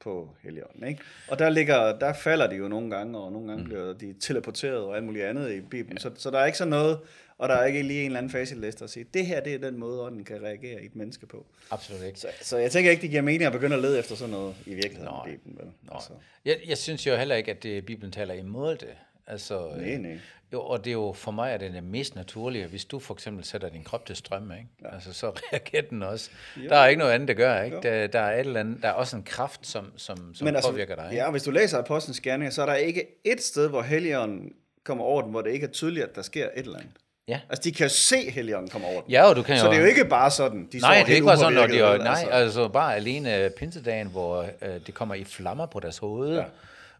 På 0.00 0.30
Helligånden, 0.42 0.88
ikke? 0.88 1.02
Og 1.28 1.38
der, 1.38 1.50
ligger, 1.50 1.98
der 1.98 2.12
falder 2.12 2.46
de 2.46 2.56
jo 2.56 2.68
nogle 2.68 2.90
gange, 2.90 3.18
og 3.18 3.32
nogle 3.32 3.48
gange 3.48 3.62
mm. 3.62 3.68
bliver 3.68 3.92
de 3.92 4.14
teleporteret 4.20 4.78
og 4.78 4.96
alt 4.96 5.04
muligt 5.04 5.24
andet 5.24 5.52
i 5.52 5.60
Bibelen. 5.60 5.98
Ja. 5.98 6.02
Så, 6.02 6.10
så 6.16 6.30
der 6.30 6.38
er 6.38 6.46
ikke 6.46 6.58
sådan 6.58 6.70
noget, 6.70 6.98
og 7.38 7.48
der 7.48 7.54
er 7.54 7.64
ikke 7.64 7.82
lige 7.82 8.00
en 8.00 8.06
eller 8.06 8.18
anden 8.18 8.32
facitliste 8.32 8.84
at 8.84 8.90
sige, 8.90 9.06
det 9.14 9.26
her 9.26 9.40
det 9.40 9.54
er 9.54 9.58
den 9.58 9.78
måde, 9.78 10.02
ånden 10.02 10.24
kan 10.24 10.42
reagere 10.42 10.82
i 10.82 10.86
et 10.86 10.96
menneske 10.96 11.26
på. 11.26 11.46
Absolut 11.70 12.02
ikke. 12.02 12.20
Så, 12.20 12.28
så 12.40 12.56
jeg 12.56 12.70
tænker 12.70 12.90
ikke, 12.90 13.02
det 13.02 13.10
giver 13.10 13.22
mening 13.22 13.44
at 13.44 13.52
begynde 13.52 13.76
at 13.76 13.82
lede 13.82 13.98
efter 13.98 14.14
sådan 14.14 14.30
noget 14.34 14.54
i 14.66 14.74
virkeligheden 14.74 15.12
Nej. 15.12 15.26
i 15.26 15.30
Bibelen. 15.30 15.58
Vel? 15.58 15.66
Nå. 15.82 15.94
Altså, 15.94 16.10
Jeg, 16.44 16.56
jeg 16.68 16.78
synes 16.78 17.06
jo 17.06 17.16
heller 17.16 17.34
ikke, 17.34 17.50
at 17.50 17.62
det, 17.62 17.86
Bibelen 17.86 18.12
taler 18.12 18.34
imod 18.34 18.76
det. 18.76 18.88
Altså, 19.26 19.68
øh, 19.76 19.82
nej, 19.82 19.96
nej. 19.96 20.18
Jo, 20.52 20.62
og 20.62 20.84
det 20.84 20.90
er 20.90 20.94
jo 20.94 21.12
for 21.12 21.30
mig 21.30 21.52
er 21.52 21.56
det 21.56 21.72
det 21.72 21.84
mest 21.84 22.14
naturlige, 22.14 22.66
hvis 22.66 22.84
du 22.84 22.98
for 22.98 23.14
eksempel 23.14 23.44
sætter 23.44 23.68
din 23.68 23.84
krop 23.84 24.06
til 24.06 24.16
strøm, 24.16 24.52
ikke? 24.52 24.66
Ja. 24.82 24.94
Altså, 24.94 25.12
så 25.12 25.30
reagerer 25.52 25.82
den 25.82 26.02
også. 26.02 26.30
Jo. 26.56 26.68
Der 26.68 26.76
er 26.76 26.86
ikke 26.86 26.98
noget 26.98 27.12
andet, 27.12 27.28
der 27.28 27.34
gør, 27.34 27.62
ikke? 27.62 27.76
Jo. 27.76 27.82
Der, 27.82 28.06
der, 28.06 28.20
er 28.20 28.34
et 28.34 28.40
eller 28.40 28.60
andet, 28.60 28.82
der 28.82 28.88
er 28.88 28.92
også 28.92 29.16
en 29.16 29.22
kraft, 29.22 29.66
som, 29.66 29.92
som, 29.96 30.34
som 30.34 30.44
Men 30.44 30.56
altså, 30.56 30.70
påvirker 30.70 30.94
dig. 30.94 31.08
Ikke? 31.10 31.24
Ja, 31.24 31.30
hvis 31.30 31.42
du 31.42 31.50
læser 31.50 31.78
Apostlenes 31.78 32.20
Gerninger, 32.20 32.50
så 32.50 32.62
er 32.62 32.66
der 32.66 32.74
ikke 32.74 33.06
et 33.24 33.42
sted, 33.42 33.68
hvor 33.68 33.82
Helligånden 33.82 34.52
kommer 34.84 35.04
over 35.04 35.22
den, 35.22 35.30
hvor 35.30 35.42
det 35.42 35.50
ikke 35.50 35.66
er 35.66 35.70
tydeligt, 35.70 36.04
at 36.04 36.14
der 36.16 36.22
sker 36.22 36.44
et 36.44 36.50
eller 36.66 36.78
andet. 36.78 36.92
Ja. 37.28 37.40
Altså, 37.50 37.62
de 37.64 37.72
kan 37.72 37.84
jo 37.86 37.88
se 37.92 38.30
Helligånden 38.30 38.70
komme 38.70 38.86
over 38.86 39.00
den. 39.00 39.10
Ja, 39.10 39.24
og 39.24 39.36
du 39.36 39.42
kan 39.42 39.58
Så 39.58 39.64
jo... 39.64 39.70
det 39.70 39.76
er 39.76 39.82
jo 39.82 39.88
ikke 39.88 40.04
bare 40.04 40.30
sådan, 40.30 40.68
de 40.72 40.78
Nej, 40.78 41.02
det 41.06 41.10
er 41.10 41.14
ikke 41.14 41.26
bare 41.26 41.36
sådan, 41.36 41.52
når 41.52 41.66
de 41.66 41.72
vel? 41.72 41.98
nej, 41.98 42.10
Altså, 42.12 42.26
altså 42.30 42.68
bare 42.68 42.96
alene 42.96 43.50
pinsedagen, 43.56 44.08
hvor 44.08 44.42
øh, 44.62 44.80
det 44.86 44.94
kommer 44.94 45.14
i 45.14 45.24
flammer 45.24 45.66
på 45.66 45.80
deres 45.80 45.98
hoved. 45.98 46.36
Ja. 46.36 46.44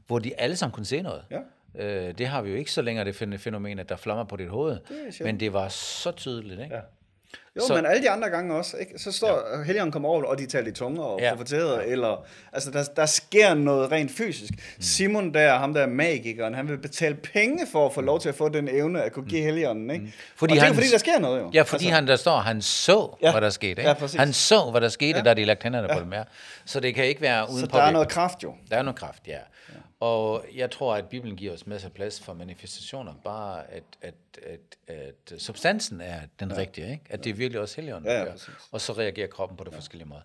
hvor 0.07 0.19
de 0.19 0.41
alle 0.41 0.57
sammen 0.57 0.75
kunne 0.75 0.87
se 0.87 1.03
noget. 1.03 1.23
Ja. 1.31 1.39
Øh, 1.79 2.15
det 2.19 2.27
har 2.27 2.43
vi 2.43 2.51
jo 2.51 2.57
ikke 2.57 2.73
så 2.73 2.83
længere, 2.83 3.05
det 3.05 3.23
fæ- 3.23 3.37
fænomen, 3.37 3.79
at 3.79 3.89
der 3.89 3.97
flammer 3.97 4.25
på 4.25 4.37
dit 4.37 4.49
hoved. 4.49 4.79
sjældent. 4.89 5.21
Men 5.21 5.41
det 5.41 5.53
var 5.53 5.69
så 5.69 6.11
tydeligt, 6.11 6.61
ikke? 6.61 6.75
Ja. 6.75 6.81
Jo, 7.57 7.61
Så- 7.67 7.75
men 7.75 7.87
alle 7.87 8.03
de 8.03 8.11
andre 8.11 8.31
gange 8.31 8.55
også, 8.55 8.77
ikke? 8.77 8.99
så 8.99 9.13
står 9.13 9.57
ja. 9.57 9.63
Helligånden 9.63 9.93
kommer 9.93 10.09
over, 10.09 10.25
og 10.25 10.39
de 10.39 10.47
taler 10.47 10.69
i 10.69 10.73
tunger 10.73 11.03
og 11.03 11.21
Ja. 11.21 11.27
ja. 11.27 11.35
profeterede, 11.35 11.87
eller, 11.87 12.27
altså 12.53 12.71
der, 12.71 12.85
der 12.97 13.07
sker 13.07 13.55
noget 13.55 13.93
rent 13.93 14.11
fysisk. 14.11 14.53
Mm. 14.53 14.83
Simon 14.83 15.35
der, 15.35 15.55
ham 15.59 15.75
der 15.75 15.81
er 15.83 15.87
magikeren, 15.87 16.55
han 16.55 16.69
vil 16.69 16.79
betale 16.79 17.15
penge 17.15 17.67
for 17.73 17.87
at 17.87 17.93
få 17.95 18.01
lov 18.01 18.21
til 18.21 18.29
at 18.29 18.35
få 18.35 18.49
den 18.49 18.69
evne 18.69 19.03
at 19.03 19.13
kunne 19.13 19.27
give 19.29 19.43
Helligånden, 19.43 19.91
ikke? 19.91 20.05
Mm. 20.05 20.13
Fordi 20.37 20.53
og 20.53 20.55
det 20.57 20.63
er 20.63 20.67
han- 20.67 20.75
fordi, 20.75 20.87
der 20.89 20.99
sker 20.99 21.19
noget 21.19 21.41
jo. 21.41 21.51
Ja, 21.55 21.63
fordi 21.63 21.85
altså, 21.85 21.95
han 21.95 22.07
der 22.07 22.17
står, 22.17 22.37
han 22.39 22.63
så, 22.63 23.17
ja. 23.23 23.27
Ja. 23.27 23.33
hvad 23.33 23.41
der 23.41 23.51
skete. 23.51 23.71
Ikke? 23.71 23.83
Ja, 23.83 23.93
præcis. 23.95 24.19
han 24.21 24.33
så, 24.33 24.71
hvad 24.71 24.81
der 24.81 24.89
skete, 24.89 25.11
ja. 25.11 25.17
Ja. 25.17 25.23
da 25.23 25.35
de 25.35 25.45
lagde 25.45 25.61
hænderne 25.63 25.89
ja. 25.91 25.99
på 25.99 26.05
dem 26.05 26.13
her. 26.13 26.25
Så 26.65 26.81
det 26.81 26.95
kan 26.95 27.05
ikke 27.05 27.21
være 27.21 27.47
uden 27.51 27.61
så 27.61 27.67
der 27.67 27.83
er 27.83 27.91
noget 27.91 28.09
kraft 28.09 28.43
jo. 28.43 28.55
Der 28.71 28.77
er 28.77 28.83
noget 28.83 28.99
kraft, 28.99 29.23
ja. 29.29 29.39
Og 30.07 30.45
jeg 30.55 30.71
tror, 30.71 30.95
at 30.95 31.09
Bibelen 31.09 31.37
giver 31.37 31.53
os 31.53 31.67
masser 31.67 31.89
af 31.89 31.93
plads 31.93 32.21
for 32.21 32.35
manifestationer, 32.35 33.15
bare 33.25 33.71
at, 33.71 33.85
at, 34.01 34.15
at, 34.43 34.97
at 34.97 35.33
substansen 35.39 36.01
er 36.01 36.21
den 36.41 36.51
ja. 36.51 36.57
rigtige, 36.57 36.91
ikke? 36.91 37.05
At 37.11 37.25
det 37.25 37.31
er 37.31 37.35
virkelig 37.35 37.61
også 37.61 37.77
helligånden, 37.77 38.11
Ja, 38.11 38.19
ja, 38.19 38.31
præcis. 38.31 38.55
Og 38.73 38.81
så 38.81 38.93
reagerer 38.93 39.27
kroppen 39.27 39.57
på 39.57 39.65
det 39.65 39.73
ja. 39.73 39.77
forskellige 39.77 40.09
måder. 40.09 40.23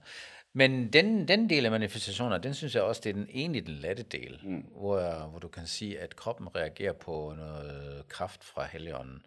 Men 0.53 0.93
den, 0.93 1.27
den 1.27 1.49
del 1.49 1.65
af 1.65 1.71
manifestationer, 1.71 2.37
den 2.37 2.53
synes 2.53 2.75
jeg 2.75 2.83
også, 2.83 3.01
det 3.03 3.09
er 3.09 3.13
den 3.13 3.27
egentlig 3.33 3.65
den 3.65 3.73
lette 3.73 4.03
del, 4.03 4.39
mm. 4.43 4.65
hvor, 4.75 5.27
hvor 5.29 5.39
du 5.39 5.47
kan 5.47 5.67
sige, 5.67 5.99
at 5.99 6.15
kroppen 6.15 6.55
reagerer 6.55 6.93
på 6.93 7.33
noget 7.37 8.03
kraft 8.07 8.43
fra 8.43 8.67
helligånden, 8.71 9.25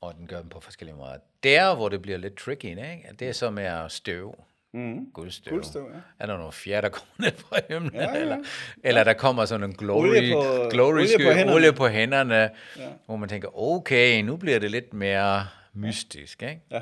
og 0.00 0.14
den 0.14 0.26
gør 0.26 0.40
dem 0.40 0.48
på 0.48 0.60
forskellige 0.60 0.96
måder. 0.96 1.16
Der, 1.42 1.74
hvor 1.74 1.88
det 1.88 2.02
bliver 2.02 2.18
lidt 2.18 2.36
tricky, 2.36 2.64
ikke? 2.64 3.08
Det 3.18 3.28
er 3.28 3.32
så 3.32 3.50
med 3.50 3.64
at 3.64 3.92
støv. 3.92 4.34
Mm. 4.74 5.10
Guldstøv. 5.14 5.50
Guldstøv, 5.52 5.82
ja. 5.94 5.98
Er 6.18 6.26
der 6.26 6.36
noget 6.38 6.54
fjerde, 6.54 6.82
der 6.82 6.88
kommer 6.88 7.08
ned 7.18 7.32
fra 7.36 7.56
himlen? 7.70 7.94
Ja, 7.94 8.00
ja. 8.14 8.16
Eller, 8.20 8.36
eller 8.84 9.04
der 9.04 9.12
kommer 9.12 9.44
sådan 9.44 9.64
en 9.70 9.76
glory, 9.76 10.08
Olie 10.08 10.32
på- 10.34 10.68
glory 10.70 10.92
olie 10.92 11.08
sky, 11.08 11.24
på 11.26 11.30
hænderne. 11.32 11.52
olie 11.54 11.72
på 11.72 11.88
hænderne, 11.88 12.34
Ja. 12.76 12.88
hvor 13.06 13.16
man 13.16 13.28
tænker, 13.28 13.58
okay, 13.58 14.22
nu 14.22 14.36
bliver 14.36 14.58
det 14.58 14.70
lidt 14.70 14.94
mere 14.94 15.46
mystisk, 15.74 16.42
ikke? 16.42 16.60
Ja. 16.70 16.80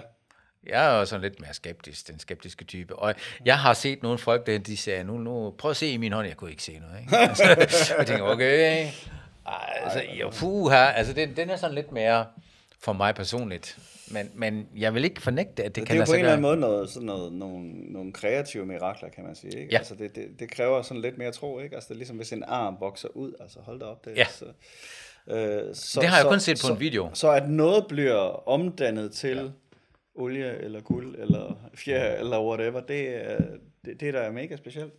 Jeg 0.67 0.95
er 0.95 0.99
jo 0.99 1.05
sådan 1.05 1.23
lidt 1.23 1.41
mere 1.41 1.55
skeptisk, 1.55 2.09
den 2.09 2.19
skeptiske 2.19 2.65
type. 2.65 2.97
Og 2.97 3.15
jeg 3.45 3.59
har 3.59 3.75
set 3.75 4.03
nogle 4.03 4.19
folk, 4.19 4.47
der 4.47 4.59
de 4.59 4.77
sagde, 4.77 5.05
nu, 5.05 5.19
nu 5.19 5.55
prøv 5.59 5.71
at 5.71 5.77
se 5.77 5.87
i 5.87 5.97
min 5.97 6.13
hånd, 6.13 6.27
jeg 6.29 6.37
kunne 6.37 6.51
ikke 6.51 6.63
se 6.63 6.79
noget. 6.79 7.01
Ikke? 7.01 7.17
Altså, 7.29 7.95
jeg 7.99 8.07
tænker, 8.07 8.25
okay, 8.25 8.89
altså, 9.85 10.03
jo, 10.21 10.31
puha, 10.31 10.77
altså 10.91 11.13
den, 11.13 11.37
den 11.37 11.51
er 11.51 11.57
sådan 11.57 11.75
lidt 11.75 11.93
mere 11.93 12.27
for 12.81 12.93
mig 12.93 13.15
personligt. 13.15 13.79
Men, 14.11 14.31
men 14.35 14.69
jeg 14.77 14.95
vil 14.95 15.05
ikke 15.05 15.23
fornægte, 15.23 15.65
at 15.65 15.75
det, 15.75 15.77
Det 15.77 15.87
kan 15.87 15.97
er 15.97 15.97
jo 15.97 16.01
lade 16.01 16.07
på 16.07 16.13
en 16.13 16.15
sig 16.15 16.19
eller 16.21 16.33
anden 16.33 16.43
gøre. 16.43 16.51
måde 16.51 16.61
noget, 16.61 16.91
sådan 16.91 17.07
noget, 17.07 17.33
nogle, 17.33 17.69
nogle 17.93 18.13
kreative 18.13 18.67
mirakler, 18.67 19.09
kan 19.09 19.25
man 19.25 19.35
sige. 19.35 19.59
Ikke? 19.61 19.73
Ja. 19.73 19.79
Altså 19.79 19.95
det, 19.95 20.15
det, 20.17 20.27
det, 20.41 20.51
kræver 20.51 20.83
sådan 20.83 21.01
lidt 21.03 21.19
mere 21.19 21.33
tro, 21.33 21.59
ikke? 21.61 21.75
Altså 21.75 21.89
det 21.89 21.95
er 21.95 21.99
ligesom, 21.99 22.17
hvis 22.17 22.33
en 22.33 22.43
arm 22.47 22.77
vokser 22.81 23.09
ud, 23.09 23.33
altså 23.41 23.59
hold 23.61 23.81
da 23.81 23.85
op. 23.87 24.05
Det, 24.05 24.13
er 24.13 24.17
Ja. 24.17 24.27
Så, 24.27 24.45
øh, 25.31 25.75
så, 25.75 26.01
Det 26.01 26.09
har 26.09 26.17
jeg 26.17 26.23
så, 26.23 26.29
kun 26.29 26.41
set 26.41 26.57
på 26.63 26.67
så, 26.67 26.73
en 26.73 26.81
video. 26.81 27.11
Så 27.15 27.31
at 27.31 27.49
noget 27.51 27.87
bliver 27.89 28.49
omdannet 28.49 29.13
til 29.13 29.37
ja. 29.37 29.43
olie, 30.15 30.59
eller 30.59 30.81
guld, 30.81 31.17
eller 31.19 31.59
fjer, 31.75 32.15
eller 32.15 32.43
whatever, 32.45 32.81
det, 32.81 33.31
er- 33.31 33.39
det, 33.85 34.01
det 34.01 34.09
er 34.09 34.13
da 34.13 34.31
mega 34.31 34.57
specielt. 34.57 34.93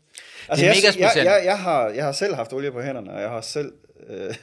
Altså, 0.49 0.65
Det 0.65 0.69
er 0.69 0.73
jeg, 0.73 0.81
mega 0.83 0.91
specielt. 0.91 1.15
Jeg, 1.15 1.35
jeg, 1.37 1.45
jeg, 1.45 1.59
har, 1.59 1.89
jeg 1.89 2.05
har 2.05 2.11
selv 2.11 2.35
haft 2.35 2.53
olie 2.53 2.71
på 2.71 2.81
hænderne, 2.81 3.11
og 3.13 3.21
jeg 3.21 3.29
har 3.29 3.41
selv 3.41 3.73
øh, 4.07 4.35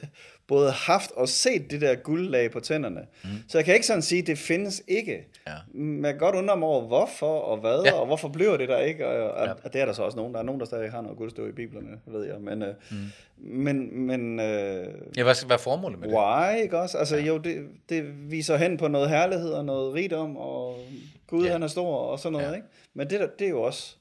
både 0.47 0.71
haft 0.71 1.11
og 1.11 1.29
set 1.29 1.71
det 1.71 1.81
der 1.81 1.95
guldlag 1.95 2.51
på 2.51 2.59
tænderne. 2.59 3.01
Mm. 3.23 3.29
Så 3.47 3.57
jeg 3.57 3.65
kan 3.65 3.73
ikke 3.73 3.85
sådan 3.87 4.01
sige, 4.01 4.21
at 4.21 4.27
det 4.27 4.37
findes 4.37 4.83
ikke. 4.87 5.27
Ja. 5.47 5.53
Men 5.73 6.05
jeg 6.05 6.13
kan 6.13 6.19
godt 6.19 6.35
undre 6.35 6.57
mig 6.57 6.67
over, 6.67 6.87
hvorfor 6.87 7.39
og 7.39 7.57
hvad, 7.57 7.81
Ja. 7.85 7.89
ja. 7.89 7.93
og 7.99 8.05
hvorfor 8.05 8.27
bliver 8.29 8.57
det 8.57 8.69
der 8.69 8.79
ikke. 8.79 9.07
Og, 9.07 9.31
og, 9.31 9.45
Ja. 9.47 9.51
og 9.63 9.73
det 9.73 9.81
er 9.81 9.85
der 9.85 9.93
så 9.93 10.03
også 10.03 10.17
nogen. 10.17 10.33
Der 10.33 10.39
er 10.39 10.43
nogen, 10.43 10.59
der 10.59 10.65
stadig 10.65 10.91
har 10.91 11.01
noget 11.01 11.17
guldstøv 11.17 11.49
i 11.49 11.51
biblerne, 11.51 11.87
ved 12.05 12.25
jeg. 12.25 12.35
Men, 12.41 12.61
øh, 12.61 12.73
mm. 12.91 12.97
men, 13.37 13.99
men 14.07 14.39
øh, 14.39 14.87
Ja, 15.17 15.23
hvad, 15.23 15.45
hvad 15.45 15.55
er 15.55 15.59
formålet 15.61 15.99
med 15.99 16.07
det? 16.07 16.15
why, 16.17 16.61
ikke 16.63 16.79
også? 16.79 16.97
Altså 16.97 17.17
jo, 17.17 17.37
det, 17.37 17.65
det 17.89 18.31
viser 18.31 18.57
hen 18.57 18.77
på 18.77 18.87
noget 18.87 19.09
herlighed 19.09 19.49
og 19.51 19.65
noget 19.65 19.93
rigdom, 19.93 20.37
og 20.37 20.79
Gud 21.27 21.41
Ja. 21.41 21.45
ja. 21.47 21.51
han 21.51 21.63
er 21.63 21.67
stor 21.67 21.95
og 21.97 22.19
sådan 22.19 22.31
noget, 22.31 22.45
Ja. 22.45 22.49
ja. 22.49 22.55
ikke? 22.55 22.67
Men 22.93 23.09
det, 23.09 23.19
der, 23.19 23.27
det 23.39 23.45
er 23.45 23.49
jo 23.49 23.61
også 23.61 23.95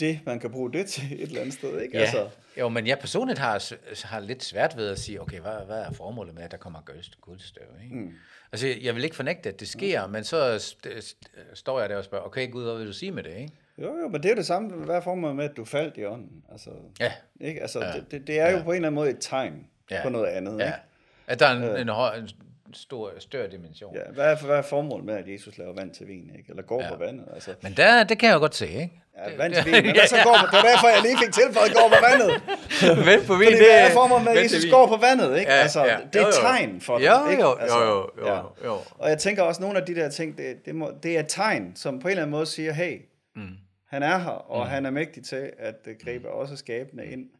det, 0.00 0.20
man 0.26 0.38
kan 0.40 0.50
bruge 0.50 0.72
det 0.72 0.86
til 0.86 1.02
et 1.12 1.20
eller 1.22 1.40
andet 1.40 1.54
sted, 1.54 1.80
ikke? 1.80 1.96
Ja, 1.96 2.00
Altså, 2.02 2.26
jo, 2.60 2.68
men 2.68 2.86
jeg 2.86 2.98
personligt 2.98 3.38
har, 3.38 3.72
har 4.06 4.20
lidt 4.20 4.44
svært 4.44 4.76
ved 4.76 4.88
at 4.88 4.98
sige, 4.98 5.20
okay, 5.22 5.40
hvad, 5.40 5.66
hvad 5.66 5.78
er 5.78 5.90
formålet 5.92 6.34
med, 6.34 6.42
at 6.42 6.50
der 6.50 6.56
kommer 6.56 6.80
gøst, 6.84 7.20
guldstøv? 7.20 7.62
Ikke? 7.84 7.96
Mm. 7.96 8.12
Altså, 8.52 8.66
jeg 8.82 8.94
vil 8.94 9.04
ikke 9.04 9.16
fornægte, 9.16 9.48
at 9.48 9.60
det 9.60 9.68
sker, 9.68 10.06
mm. 10.06 10.12
men 10.12 10.24
så 10.24 10.56
st- 10.56 10.98
st- 10.98 11.54
står 11.54 11.80
jeg 11.80 11.88
der 11.88 11.96
og 11.96 12.04
spørger, 12.04 12.24
okay 12.24 12.50
Gud, 12.50 12.64
hvad 12.64 12.74
vil 12.76 12.86
du 12.86 12.92
sige 12.92 13.12
med 13.12 13.22
det? 13.22 13.36
Ikke? 13.36 13.52
jo, 13.78 13.96
jo, 14.02 14.08
men 14.08 14.22
det 14.22 14.24
er 14.24 14.30
jo 14.30 14.36
det 14.36 14.46
samme. 14.46 14.70
Hvad 14.84 14.96
er 14.96 15.00
formålet 15.00 15.36
med, 15.36 15.44
at 15.44 15.56
du 15.56 15.64
faldt 15.64 15.96
i 15.96 16.04
ånden? 16.04 16.44
Altså, 16.52 16.70
Ja, 17.00 17.12
ikke? 17.40 17.60
Altså, 17.60 17.80
Ja. 17.80 17.92
det, 17.92 18.10
det, 18.10 18.26
det 18.26 18.40
er 18.40 18.50
jo 18.50 18.56
Ja. 18.56 18.62
på 18.62 18.70
en 18.70 18.76
eller 18.76 18.88
anden 18.88 18.94
måde 18.94 19.10
et 19.10 19.18
tegn 19.20 19.66
Ja. 19.90 20.02
på 20.02 20.08
noget 20.08 20.26
andet, 20.26 20.58
ja. 20.58 20.64
ikke? 20.66 20.78
At 21.26 21.40
der 21.40 21.46
er 21.46 21.74
en, 21.74 21.80
en, 21.80 21.88
høj, 21.88 22.16
en 22.16 22.28
stor, 22.74 23.12
større 23.18 23.50
dimension. 23.50 23.94
Ja, 23.94 24.00
hvad, 24.12 24.24
er, 24.32 24.46
hvad 24.46 24.56
er 24.56 24.62
formålet 24.62 25.04
med, 25.06 25.14
at 25.14 25.28
Jesus 25.28 25.58
laver 25.58 25.74
vand 25.74 25.90
til 25.90 26.08
vin, 26.08 26.30
ikke? 26.38 26.50
Eller 26.50 26.62
går 26.62 26.80
Ja. 26.80 26.86
ja. 26.86 26.92
på 26.92 26.98
vandet? 26.98 27.28
Altså, 27.34 27.54
Men 27.62 27.72
der, 27.76 28.04
det 28.04 28.18
kan 28.18 28.28
jeg 28.28 28.34
jo 28.34 28.40
godt 28.40 28.54
se, 28.54 28.68
ikke? 28.68 29.02
ja, 29.18 29.36
vand 29.36 29.54
til 29.54 29.64
vin, 29.64 29.72
men 29.72 29.94
hvad 29.94 30.06
så 30.06 30.16
går 30.28 30.36
på, 30.40 30.46
det 30.46 30.52
var 30.52 30.68
derfor, 30.72 30.88
jeg 30.88 31.02
lige 31.02 31.18
fik 31.24 31.32
tilføjet, 31.32 31.72
går 31.74 31.88
på 31.88 32.00
vandet. 32.08 32.30
Vent 33.08 33.26
på 33.26 33.34
Fordi 33.34 33.56
hvad 33.56 33.86
er 33.88 33.90
formålet 33.92 34.24
med, 34.24 34.32
at 34.32 34.42
Jesus 34.44 34.70
går 34.70 34.86
på 34.86 34.96
vandet, 34.96 35.38
ikke? 35.38 35.52
Ja, 35.52 35.58
altså, 35.58 35.84
ja. 35.84 35.98
det 36.12 36.16
er 36.16 36.20
Jo, 36.22 36.28
et 36.28 36.34
jo. 36.36 36.40
tegn 36.40 36.80
for 36.80 36.98
det, 36.98 37.06
Jo, 37.06 37.28
ikke? 37.30 37.42
jo, 37.42 37.54
Altså, 37.54 37.78
jo, 37.78 38.10
jo, 38.18 38.26
jo, 38.28 38.44
jo. 38.64 38.78
Og 38.98 39.08
jeg 39.08 39.18
tænker 39.18 39.42
også, 39.42 39.60
nogle 39.62 39.78
af 39.78 39.86
de 39.86 39.94
der 39.94 40.08
ting, 40.10 40.38
det, 40.38 40.64
det, 40.66 40.74
må, 40.74 40.92
det 41.02 41.16
er 41.16 41.20
et 41.20 41.28
tegn, 41.28 41.72
som 41.76 41.98
på 41.98 42.08
en 42.08 42.10
eller 42.10 42.22
anden 42.22 42.30
måde 42.30 42.46
siger, 42.46 42.72
hey, 42.72 43.00
mm. 43.36 43.56
han 43.88 44.02
er 44.02 44.18
her, 44.18 44.30
og 44.30 44.64
mm. 44.64 44.70
han 44.70 44.86
er 44.86 44.90
mægtig 44.90 45.24
til 45.24 45.50
at 45.58 45.76
øh, 45.86 45.94
gribe 46.04 46.30
også 46.30 46.56
skabene 46.56 47.06
ind. 47.06 47.30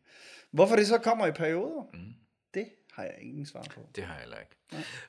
Hvorfor 0.53 0.77
det 0.77 0.87
så 0.87 0.99
kommer 0.99 1.27
i 1.27 1.31
perioder, 1.33 1.83
mm. 1.95 2.01
det 2.55 2.67
har 2.93 3.03
jeg 3.03 3.15
ingen 3.23 3.47
svar 3.47 3.63
på. 3.75 3.81
Det 3.97 4.05
har 4.05 4.15
jeg 4.15 4.21
heller 4.21 4.37
ikke. 4.39 4.57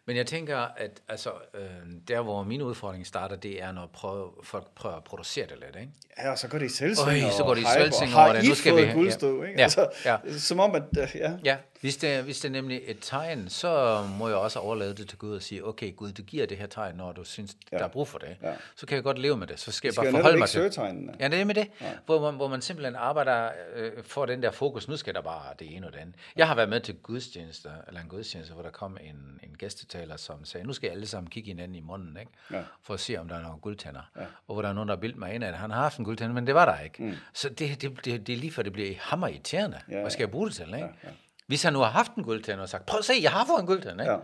Men 0.06 0.16
jeg 0.18 0.28
tænker, 0.28 0.58
at 0.58 1.02
altså, 1.08 1.30
øh, 1.54 1.62
der 2.08 2.22
hvor 2.22 2.44
min 2.44 2.62
udfordring 2.62 3.08
starter, 3.08 3.36
det 3.36 3.62
er, 3.64 3.72
når 3.72 3.90
prøve, 3.94 4.30
folk 4.44 4.68
prøver 4.76 4.96
at 4.96 5.04
producere 5.04 5.48
det 5.48 5.60
lidt, 5.66 5.76
ikke? 5.76 5.92
Ja, 6.18 6.32
og 6.32 6.38
så 6.38 6.48
går 6.48 6.58
det 6.58 6.66
i 6.66 6.70
selvsving 6.70 7.24
Øj, 7.26 7.32
så 7.32 7.44
går 7.44 7.54
det 7.54 7.62
i 7.62 7.66
selvsving 7.74 8.16
over 8.16 8.34
det. 8.34 8.48
Nu 8.50 8.56
skal 8.56 8.76
vi- 8.76 8.92
guldstøv, 8.94 9.42
ja. 9.42 9.48
ikke? 9.48 9.60
Ja, 9.60 9.64
Altså, 9.64 9.90
ja. 10.06 10.18
Som 10.38 10.60
om, 10.60 10.76
at, 10.76 10.84
øh, 11.00 11.08
ja, 11.16 11.34
Ja, 11.46 11.58
hvis 11.82 11.98
det, 11.98 12.24
hvis 12.24 12.40
det 12.40 12.48
er 12.48 12.52
nemlig 12.52 12.82
et 12.86 12.98
tegn, 13.02 13.50
så 13.50 14.04
må 14.20 14.28
jeg 14.28 14.38
også 14.38 14.60
overlade 14.60 14.96
det 14.96 15.10
til 15.10 15.18
Gud 15.18 15.36
og 15.36 15.42
sige, 15.42 15.66
okay 15.68 15.96
Gud, 15.96 16.12
du 16.12 16.24
giver 16.24 16.46
det 16.46 16.58
her 16.58 16.68
tegn, 16.68 16.96
når 16.96 17.12
du 17.12 17.24
synes, 17.24 17.56
ja. 17.72 17.78
der 17.78 17.84
er 17.84 17.88
brug 17.88 18.08
for 18.08 18.18
det. 18.18 18.38
Ja. 18.44 18.54
Så 18.76 18.86
kan 18.86 18.96
jeg 18.96 19.04
godt 19.04 19.20
leve 19.20 19.38
med 19.38 19.48
det. 19.48 19.60
Så 19.60 19.72
skal 19.72 19.88
jeg 19.88 19.94
skal 19.94 20.04
bare 20.04 20.12
forholde 20.12 20.38
mig 20.38 20.50
til 20.50 20.62
det. 20.62 21.16
Ja, 21.20 21.28
det 21.28 21.42
er 21.42 21.46
med 21.46 21.56
det, 21.56 21.68
hvor 22.06 22.22
man, 22.22 22.36
hvor 22.36 22.48
man 22.48 22.62
simpelthen 22.62 22.96
arbejder 22.96 23.50
øh, 23.76 23.92
for 24.04 24.26
den 24.26 24.44
der 24.44 24.52
fokus. 24.52 24.88
Nu 24.88 24.98
skal 24.98 25.14
der 25.14 25.22
bare 25.22 25.44
det 25.60 25.76
ene 25.76 25.88
og 25.88 25.94
det 25.94 26.00
andet. 26.00 26.16
Jeg 26.36 26.48
har 26.48 26.56
været 26.56 26.70
med 26.70 26.80
til 26.80 26.96
gudstjenester, 26.96 27.72
eller 27.88 28.02
en 28.02 28.08
gudstjeneste, 28.08 28.54
hvor 28.54 28.64
der 28.64 28.70
kom 28.72 28.98
en, 29.02 29.40
en 29.44 29.51
gæstetaler, 29.54 30.18
som 30.18 30.46
sagde, 30.46 30.68
nu 30.68 30.74
skal 30.74 30.90
alle 30.90 31.08
sammen 31.08 31.30
kigge 31.30 31.48
hinanden 31.48 31.76
i 31.76 31.80
munden, 31.82 32.18
ikke? 32.18 32.32
Ja. 32.52 32.64
for 32.82 32.94
at 32.94 33.00
se, 33.00 33.18
om 33.18 33.28
der 33.28 33.36
er 33.36 33.42
nogle 33.42 33.60
guldtænder. 33.60 34.02
Ja. 34.16 34.22
Og 34.48 34.54
hvor 34.54 34.62
der 34.62 34.70
er 34.70 34.74
nogen, 34.74 34.90
der 34.90 34.96
har 34.96 35.00
bildt 35.02 35.18
mig 35.18 35.34
ind, 35.34 35.44
at 35.44 35.54
han 35.54 35.72
har 35.72 35.82
haft 35.82 35.98
en 35.98 36.06
guldtænder, 36.06 36.34
men 36.34 36.48
det 36.48 36.56
var 36.56 36.66
der 36.66 36.80
ikke. 36.80 37.04
Mm. 37.04 37.14
Så 37.34 37.50
det, 37.50 37.82
det, 37.82 38.06
det, 38.06 38.28
det 38.28 38.34
er 38.34 38.38
lige 38.38 38.52
før, 38.52 38.64
det 38.64 38.74
bliver 38.74 38.94
hammer 39.00 39.28
irriterende. 39.28 39.82
Ja, 39.90 39.96
Ja, 39.96 40.02
Hvad 40.02 40.12
skal 40.12 40.24
jeg 40.24 40.32
bruge 40.32 40.48
det 40.48 40.56
til, 40.56 40.66
ikke? 40.66 40.78
Ja, 40.78 40.86
ja. 41.04 41.10
Hvis 41.48 41.64
han 41.64 41.74
nu 41.74 41.80
har 41.80 41.90
haft 41.90 42.16
en 42.16 42.24
guldtand 42.24 42.60
og 42.60 42.70
sagt, 42.70 42.86
prøv 42.86 42.98
at 43.00 43.06
se, 43.06 43.14
jeg 43.22 43.32
har 43.32 43.46
fået 43.46 43.60
en 43.60 43.66
guldtand, 43.66 44.02
ikke? 44.02 44.12
Ja. 44.14 44.20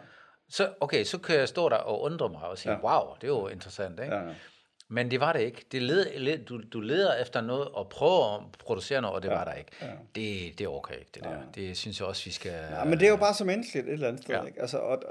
Så, 0.49 0.73
okay, 0.81 1.03
så 1.03 1.17
kan 1.17 1.35
jeg 1.35 1.47
stå 1.47 1.69
der 1.69 1.75
og 1.75 2.01
undre 2.01 2.29
mig 2.29 2.41
og 2.41 2.57
sige, 2.57 2.71
ja. 2.71 2.79
wow, 2.79 3.15
det 3.15 3.23
er 3.23 3.27
jo 3.27 3.47
interessant, 3.47 3.99
ikke? 3.99 4.15
Ja, 4.15 4.21
ja. 4.21 4.33
Men 4.89 5.11
det 5.11 5.19
var 5.19 5.33
det 5.33 5.39
ikke. 5.41 5.65
Det 5.71 5.81
led, 5.81 6.19
led, 6.19 6.37
du, 6.37 6.61
du 6.73 6.79
leder 6.79 7.21
efter 7.21 7.41
noget 7.41 7.67
og 7.67 7.89
prøver 7.89 8.35
at 8.37 8.43
producere 8.59 9.01
noget, 9.01 9.15
og 9.15 9.23
det 9.23 9.29
ja. 9.29 9.33
var 9.33 9.43
der 9.45 9.53
ikke. 9.53 9.71
Ja. 9.81 9.87
Det, 10.15 10.59
det 10.59 10.67
overgår 10.67 10.93
ikke, 10.93 11.11
det 11.13 11.23
der. 11.23 11.37
Det 11.55 11.77
synes 11.77 11.99
jeg 11.99 12.07
også, 12.07 12.25
vi 12.25 12.31
skal... 12.31 12.51
Ja, 12.71 12.83
men 12.83 12.99
det 12.99 13.05
er 13.05 13.09
jo 13.09 13.15
bare 13.17 13.33
så 13.33 13.45
menneskeligt 13.45 13.87
et 13.87 13.93
eller 13.93 14.07
andet 14.07 14.23
sted, 14.23 14.33
Ja. 14.35 14.41
ja. 14.41 14.47
ikke? 14.47 14.61
Altså, 14.61 14.77
og, 14.77 15.01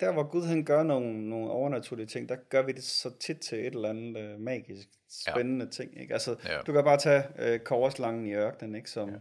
der 0.00 0.12
hvor 0.12 0.22
Gud 0.22 0.42
han 0.46 0.64
gør 0.64 0.82
nogle, 0.82 1.28
nogle 1.30 1.50
overnaturlige 1.50 2.06
ting, 2.06 2.28
der 2.28 2.36
gør 2.48 2.62
vi 2.62 2.72
det 2.72 2.84
så 2.84 3.10
tit 3.20 3.38
til 3.38 3.58
et 3.58 3.74
eller 3.74 3.88
andet 3.88 4.16
øh, 4.16 4.40
magisk, 4.40 4.88
spændende 5.10 5.64
ja. 5.64 5.70
ting, 5.70 6.00
ikke? 6.00 6.12
Altså, 6.12 6.36
Ja. 6.46 6.58
du 6.66 6.72
kan 6.72 6.84
bare 6.84 6.98
tage 6.98 7.22
øh, 7.38 7.58
korslangen 7.58 8.26
i 8.26 8.34
ørkenen, 8.34 8.74
ikke? 8.74 8.90
Som, 8.90 9.08
ja. 9.08 9.14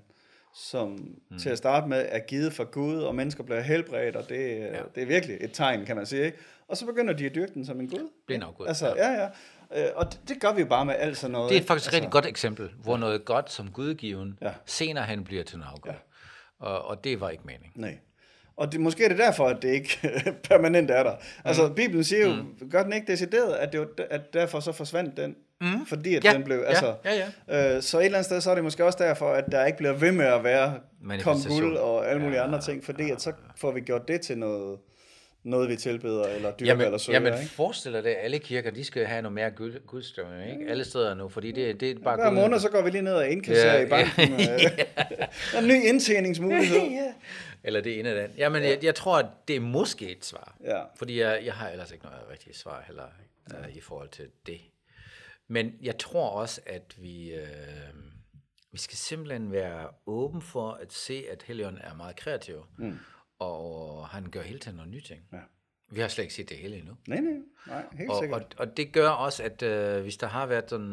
som 0.56 1.16
mm. 1.30 1.38
til 1.40 1.50
at 1.50 1.58
starte 1.58 1.88
med 1.88 2.06
er 2.10 2.20
givet 2.20 2.54
fra 2.54 2.64
Gud, 2.64 2.98
og 3.02 3.16
mennesker 3.16 3.44
bliver 3.44 3.62
helbredt, 3.62 4.16
og 4.16 4.30
det, 4.30 4.60
ja. 4.60 4.82
det 4.96 5.04
er 5.04 5.08
virkelig 5.08 5.38
et 5.42 5.50
tegn, 5.54 5.86
kan 5.86 5.96
man 5.96 6.06
sige, 6.06 6.26
ikke? 6.26 6.38
Og 6.68 6.78
så 6.78 6.86
begynder 6.86 7.14
de 7.14 7.26
at 7.26 7.36
dyrke 7.36 7.54
den 7.54 7.66
som 7.66 7.80
en 7.80 7.88
Gud. 7.90 8.10
Blind 8.28 8.44
ikke? 8.44 8.46
afgud, 8.46 8.68
Altså, 8.68 8.88
ja. 8.88 9.12
ja, 9.12 9.22
ja. 9.22 9.30
Øh, 9.76 9.86
og 9.96 10.06
det, 10.12 10.20
det 10.28 10.42
gør 10.42 10.54
vi 10.54 10.64
bare 10.64 10.86
med 10.86 10.96
alt 10.98 11.18
sådan 11.18 11.32
noget. 11.32 11.50
Det 11.50 11.58
er 11.58 11.62
faktisk 11.68 11.72
et 11.84 11.88
altså, 11.88 11.96
rigtig 11.96 12.12
godt 12.12 12.26
eksempel, 12.26 12.70
hvor 12.84 12.98
noget 12.98 13.26
godt 13.26 13.52
som 13.52 13.72
gudgiven 13.72 14.38
Ja. 14.42 14.52
senere 14.66 15.06
hen 15.06 15.24
bliver 15.24 15.44
til 15.44 15.56
en 15.58 15.64
afgud. 15.74 15.92
Ja. 15.92 15.98
Og, 16.66 16.86
og 16.86 17.04
det 17.04 17.22
var 17.22 17.30
ikke 17.30 17.44
meningen. 17.46 17.72
Nej. 17.76 17.98
Og 18.58 18.72
det, 18.72 18.80
måske 18.80 19.04
er 19.06 19.10
det 19.10 19.18
derfor, 19.18 19.48
at 19.48 19.62
det 19.62 19.70
ikke 19.70 20.00
permanent 20.50 20.92
er 20.92 21.04
der. 21.04 21.16
Altså, 21.46 21.68
Mm. 21.68 21.76
Bibelen 21.76 22.04
siger 22.04 22.28
jo, 22.28 22.36
gør 22.72 22.84
den 22.84 22.94
ikke 22.94 23.08
decideret, 23.12 23.54
at, 23.54 23.72
det 23.72 23.80
var, 23.80 23.88
at 24.10 24.34
derfor 24.34 24.60
så 24.60 24.72
forsvandt 24.72 25.18
den, 25.18 25.36
mm. 25.62 25.86
fordi 25.86 26.16
at 26.16 26.24
Ja, 26.26 26.34
den 26.34 26.44
blev, 26.44 26.58
ja, 26.58 26.64
altså, 26.66 26.96
ja, 27.50 27.76
Øh, 27.76 27.82
så 27.82 28.00
et 28.00 28.06
eller 28.06 28.18
andet 28.18 28.26
sted, 28.26 28.42
så 28.42 28.52
er 28.52 28.56
det 28.56 28.64
måske 28.64 28.86
også 28.86 28.98
derfor, 29.04 29.32
at 29.34 29.46
der 29.52 29.66
ikke 29.66 29.78
bliver 29.78 29.94
ved 29.94 30.12
med 30.12 30.26
at 30.26 30.44
være 30.44 30.74
kom 31.24 31.38
guld 31.48 31.78
og 31.78 32.10
alle 32.10 32.22
mulige 32.22 32.38
Ja, 32.40 32.44
andre 32.48 32.62
ting, 32.62 32.84
fordi 32.84 33.10
at 33.12 33.22
så 33.22 33.32
får 33.56 33.72
vi 33.72 33.82
gjort 33.82 34.08
det 34.08 34.22
til 34.22 34.38
noget, 34.38 34.78
noget 35.50 35.70
vi 35.70 35.76
tilbeder, 35.76 36.24
eller 36.24 36.52
dyrker, 36.52 36.66
Jamen, 36.66 36.86
eller 36.86 36.98
søger, 36.98 37.22
jamen 37.22 37.40
ikke? 37.42 37.52
forestil 37.54 37.94
dig 37.94 38.04
det, 38.04 38.16
alle 38.20 38.40
kirker, 38.40 38.72
de 38.72 38.84
skal 38.84 39.06
have 39.06 39.22
noget 39.22 39.34
mere 39.34 39.52
gud, 39.52 39.80
gudstøvning, 39.88 40.52
ikke? 40.52 40.72
Alle 40.72 40.86
steder 40.86 41.14
nu, 41.14 41.30
fordi 41.30 41.52
det, 41.52 41.80
det 41.80 41.92
er 41.92 41.96
bare 42.04 42.16
Hver 42.16 42.32
måned, 42.32 42.60
så 42.60 42.70
går 42.70 42.82
vi 42.82 42.90
lige 42.90 43.02
ned 43.02 43.14
og 43.14 43.30
indkasserer 43.30 43.78
Ja, 43.80 43.86
i 43.86 43.90
banken. 43.90 44.40
ja. 44.40 44.54
øh, 44.54 44.60
der 45.52 45.58
er 45.58 45.62
en 45.62 45.68
ny 45.68 45.84
indtjeningsmulighed. 45.88 46.78
ja. 47.02 47.14
Eller 47.64 47.82
det 47.82 48.00
ene 48.00 48.10
eller 48.10 48.24
andet. 48.24 48.38
Jamen, 48.38 48.64
jeg, 48.64 48.80
jeg 48.84 48.96
tror, 48.96 49.18
at 49.18 49.26
det 49.48 49.56
er 49.56 49.60
måske 49.60 50.12
et 50.18 50.26
svar. 50.26 50.58
Ja. 50.64 50.82
Fordi 50.96 51.20
jeg, 51.20 51.42
jeg 51.46 51.54
har 51.54 51.70
ellers 51.70 51.92
ikke 51.92 52.06
noget 52.06 52.20
rigtigt 52.32 52.58
svar 52.58 52.84
heller 52.88 53.08
uh, 53.70 53.76
i 53.76 53.82
forhold 53.82 54.10
til 54.10 54.26
det. 54.48 54.60
Men 55.48 55.74
jeg 55.82 55.98
tror 55.98 56.30
også, 56.30 56.62
at 56.66 56.96
vi, 56.98 57.34
øh, 57.34 57.48
vi 58.72 58.78
skal 58.78 58.98
simpelthen 58.98 59.52
være 59.52 59.88
åben 60.08 60.42
for 60.42 60.72
at 60.72 60.94
se, 60.94 61.26
at 61.32 61.44
Helion 61.48 61.78
er 61.82 61.96
meget 61.96 62.16
kreativ. 62.16 62.66
Mm. 62.78 62.98
Og 63.40 64.08
han 64.08 64.30
gør 64.32 64.42
hele 64.42 64.60
tiden 64.60 64.78
nogle 64.78 64.92
nye 64.92 65.02
ting. 65.02 65.22
Ja. 65.34 65.40
Vi 65.92 66.00
har 66.00 66.08
slet 66.08 66.24
ikke 66.24 66.34
set 66.34 66.50
det 66.50 66.58
hele 66.58 66.78
endnu. 66.78 66.98
Nej, 67.08 67.20
nej, 67.20 67.34
nej, 67.68 67.86
helt 67.94 68.10
Og, 68.10 68.20
sikkert. 68.22 68.42
og, 68.42 68.68
og 68.68 68.78
det 68.78 68.92
gør 68.94 69.10
også, 69.10 69.44
at 69.44 69.62
øh, 69.62 70.02
hvis 70.02 70.18
der 70.18 70.28
har 70.28 70.46
været 70.46 70.70
sådan 70.70 70.86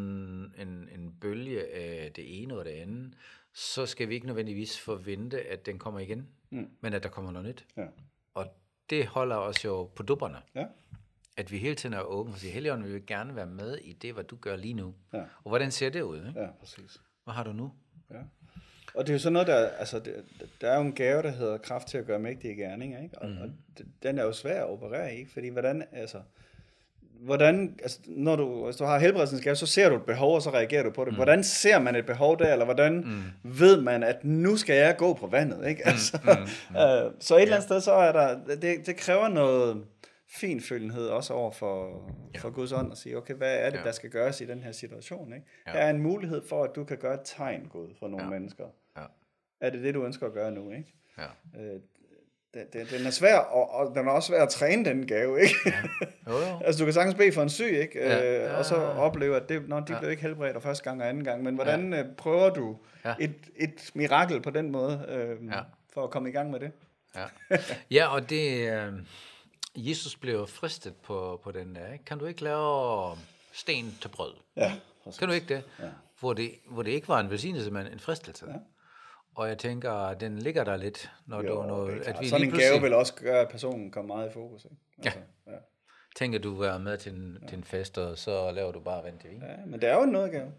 en, 0.59 0.89
en 0.95 1.17
bølge 1.21 1.75
af 1.75 2.13
det 2.13 2.43
ene 2.43 2.59
og 2.59 2.65
det 2.65 2.71
andet, 2.71 3.15
så 3.53 3.87
skal 3.87 4.09
vi 4.09 4.15
ikke 4.15 4.27
nødvendigvis 4.27 4.81
forvente, 4.81 5.43
at 5.43 5.67
den 5.67 5.79
kommer 5.79 6.01
igen, 6.01 6.29
mm. 6.51 6.71
men 6.81 6.93
at 6.93 7.03
der 7.03 7.09
kommer 7.09 7.31
noget 7.31 7.49
nyt. 7.49 7.67
Ja. 7.77 7.87
Og 8.35 8.47
det 8.91 9.07
holder 9.07 9.37
os 9.37 9.65
jo 9.65 9.85
på 9.85 10.03
dupperne. 10.03 10.39
Ja. 10.55 10.67
At 11.37 11.53
vi 11.53 11.59
hele 11.59 11.75
tiden 11.75 11.93
er 11.95 12.01
åbne 12.01 12.33
og 12.35 12.39
siger, 12.39 12.53
Helligånden, 12.53 12.87
vi 12.87 12.93
vil 12.93 13.07
gerne 13.07 13.37
være 13.37 13.47
med 13.47 13.79
i 13.79 13.93
det, 13.93 14.15
hvad 14.15 14.25
du 14.25 14.37
gør 14.37 14.57
lige 14.57 14.75
nu. 14.75 14.95
Ja. 15.13 15.19
Og 15.19 15.49
hvordan 15.49 15.71
ser 15.71 15.91
det 15.91 16.03
ud? 16.03 16.17
Ikke? 16.29 16.41
ja, 16.41 16.51
præcis. 16.61 17.03
Hvad 17.25 17.35
har 17.35 17.45
du 17.45 17.53
nu? 17.53 17.73
Ja. 18.11 18.23
Og 18.97 19.07
det 19.07 19.09
er 19.13 19.15
jo 19.15 19.19
sådan 19.19 19.33
noget, 19.33 19.49
der, 19.49 19.69
altså, 19.69 19.99
det, 19.99 20.15
der 20.61 20.71
er 20.71 20.75
jo 20.77 20.83
en 20.83 20.93
gave, 20.93 21.23
der 21.23 21.31
hedder 21.31 21.59
kraft 21.59 21.89
til 21.89 21.99
at 21.99 22.07
gøre 22.07 22.19
mægtige 22.19 22.55
gerninger, 22.57 23.03
ikke? 23.03 23.19
Og, 23.19 23.29
mm. 23.29 23.37
og 23.43 23.49
det- 23.79 23.87
den 24.03 24.19
er 24.19 24.23
jo 24.25 24.33
svær 24.33 24.63
at 24.63 24.71
operere 24.71 25.15
i, 25.15 25.27
fordi 25.33 25.49
hvordan, 25.49 25.83
altså, 25.93 26.19
hvordan, 27.21 27.79
altså, 27.83 27.99
når 28.07 28.37
du, 28.37 28.65
hvis 28.65 28.77
du 28.77 28.85
har 28.85 28.99
helbredelsens 28.99 29.41
gave, 29.43 29.57
så 29.57 29.67
ser 29.67 29.89
du 29.89 29.97
et 29.97 30.03
behov, 30.07 30.35
og 30.35 30.43
så 30.43 30.51
reagerer 30.51 30.83
du 30.83 30.91
på 30.91 31.05
det. 31.05 31.13
Mm. 31.13 31.17
Hvordan 31.17 31.45
ser 31.45 31.79
man 31.79 31.95
et 31.97 32.07
behov 32.07 32.39
der, 32.39 32.53
eller 32.53 32.65
hvordan 32.65 32.95
mm. 32.97 33.23
ved 33.61 33.81
man, 33.81 34.03
at 34.03 34.25
nu 34.25 34.57
skal 34.57 34.77
jeg 34.77 34.97
gå 34.97 35.15
på 35.15 35.27
vandet, 35.27 35.69
ikke? 35.69 35.87
Altså, 35.87 36.19
mm. 36.25 36.31
Mm. 36.71 36.77
øh, 37.07 37.13
så 37.21 37.37
et 37.37 37.43
eller 37.43 37.55
andet 37.55 37.67
sted, 37.69 37.81
så 37.81 37.93
er 37.93 38.13
der, 38.13 38.57
det, 38.57 38.87
det 38.87 38.97
kræver 38.97 39.29
noget 39.29 39.85
finfølgenhed 40.29 41.07
også 41.07 41.33
over 41.35 41.51
for, 41.51 42.03
ja. 42.35 42.39
for 42.39 42.51
Guds 42.51 42.73
ånd, 42.73 42.93
at 42.93 42.99
sige, 42.99 43.17
okay, 43.17 43.35
hvad 43.35 43.57
er 43.59 43.71
det, 43.71 43.79
Ja. 43.79 43.83
der 43.85 43.93
skal 43.93 44.11
gøres 44.11 44.41
i 44.41 44.45
den 44.47 44.63
her 44.63 44.73
situation, 44.73 45.33
ikke? 45.33 45.47
Ja. 45.67 45.73
Her 45.73 45.81
er 45.81 45.91
en 45.91 46.03
mulighed 46.03 46.43
for, 46.49 46.65
at 46.65 46.71
du 46.77 46.85
kan 46.85 46.97
gøre 46.97 47.15
et 47.15 47.21
tegn, 47.25 47.67
Gud, 47.73 47.89
for 47.99 48.09
nogle 48.09 48.25
Ja. 48.25 48.31
mennesker. 48.31 48.65
Ja. 49.61 49.67
Er 49.67 49.71
det 49.71 49.83
det, 49.83 49.95
du 49.95 50.05
ønsker 50.05 50.27
at 50.27 50.33
gøre 50.33 50.51
nu, 50.53 50.71
ikke? 50.71 50.95
Ja. 51.19 51.61
Øh, 51.61 51.81
den, 52.55 52.67
den, 52.73 52.87
den 52.99 53.07
er 53.07 53.11
svær, 53.11 53.39
og, 53.39 53.71
og 53.71 53.95
den 53.95 54.09
er 54.09 54.13
også 54.13 54.27
svær 54.27 54.43
at 54.43 54.49
træne 54.49 54.85
den 54.85 55.07
gave, 55.07 55.41
ikke? 55.43 55.55
Jo, 56.29 56.33
jo. 56.49 56.61
altså, 56.65 56.79
du 56.79 56.85
kan 56.85 56.95
sagtens 56.95 57.15
bede 57.15 57.33
for 57.33 57.43
en 57.43 57.49
syg, 57.51 57.79
ikke? 57.81 57.99
Ja. 57.99 58.47
Øh, 58.53 58.59
og 58.59 58.65
så 58.65 58.75
Ja. 58.81 58.99
opleve, 58.99 59.37
at 59.37 59.49
det, 59.49 59.69
når 59.69 59.81
de 59.81 59.93
Ja. 59.93 59.99
blev 59.99 60.11
ikke 60.11 60.23
helbredt 60.23 60.57
og 60.57 60.63
første 60.63 60.85
gang 60.85 61.03
og 61.03 61.09
anden 61.09 61.25
gang, 61.25 61.43
men 61.43 61.55
hvordan 61.55 61.93
ja. 61.93 62.05
prøver 62.19 62.51
du 62.51 62.77
Ja. 63.05 63.15
et, 63.21 63.35
et 63.57 63.91
mirakel 63.95 64.41
på 64.43 64.51
den 64.51 64.71
måde, 64.71 65.05
øh, 65.09 65.47
Ja. 65.53 65.61
for 65.95 66.05
at 66.05 66.11
komme 66.11 66.29
i 66.29 66.33
gang 66.33 66.51
med 66.51 66.61
det? 66.61 66.71
Ja, 67.17 67.25
ja 67.91 68.07
og 68.15 68.31
det, 68.31 68.73
øh, 68.73 68.93
Jesus 69.77 70.17
blev 70.17 70.47
fristet 70.47 70.95
på, 70.97 71.41
på 71.45 71.51
den 71.53 71.75
der. 71.75 71.93
Ikke? 71.93 72.05
Kan 72.05 72.19
du 72.19 72.27
ikke 72.27 72.45
lave 72.45 73.17
sten 73.53 73.99
til 74.03 74.09
brød? 74.09 74.35
Ja, 74.57 74.73
præcis. 75.05 75.19
Kan 75.19 75.29
du 75.29 75.35
ikke 75.35 75.55
det? 75.55 75.63
Ja. 75.81 75.89
Hvor, 76.21 76.33
det 76.33 76.51
hvor 76.71 76.83
det 76.83 76.91
ikke 76.91 77.09
var 77.09 77.21
en 77.21 77.31
velsignelse, 77.31 77.71
men 77.71 77.87
en 77.87 78.01
fristelse. 78.01 78.47
Ja. 78.49 78.53
Og 79.37 79.49
jeg 79.49 79.59
tænker, 79.59 80.15
den 80.15 80.39
ligger 80.39 80.65
der 80.65 80.77
lidt, 80.77 81.11
når 81.27 81.43
Jo, 81.43 81.63
du... 81.63 81.87
Er 81.87 81.95
at 81.97 82.03
klart. 82.03 82.21
vi 82.21 82.29
Sådan 82.29 82.47
en 82.47 82.53
gave 82.59 82.81
vil 82.81 82.93
også 82.95 83.15
gøre, 83.15 83.41
at 83.41 83.49
personen 83.49 83.91
kommer 83.91 84.17
meget 84.17 84.31
i 84.31 84.33
fokus. 84.33 84.65
Ikke? 84.65 84.77
Altså, 85.05 85.19
ja. 85.47 85.53
ja. 85.53 85.57
tænker, 86.17 86.39
du 86.39 86.63
er 86.63 86.79
med 86.79 86.99
til 86.99 87.13
en, 87.13 87.39
til 87.49 87.59
en 87.59 87.65
fest, 87.65 87.99
og 87.99 88.19
så 88.19 88.51
laver 88.51 88.73
du 88.73 88.81
bare 88.81 89.05
vent 89.05 89.21
til 89.21 89.31
vin. 89.31 89.43
Ja, 89.43 89.67
men 89.67 89.81
det 89.81 89.89
er 89.89 89.95
jo 89.95 90.03
en 90.03 90.09
nådegave. 90.11 90.53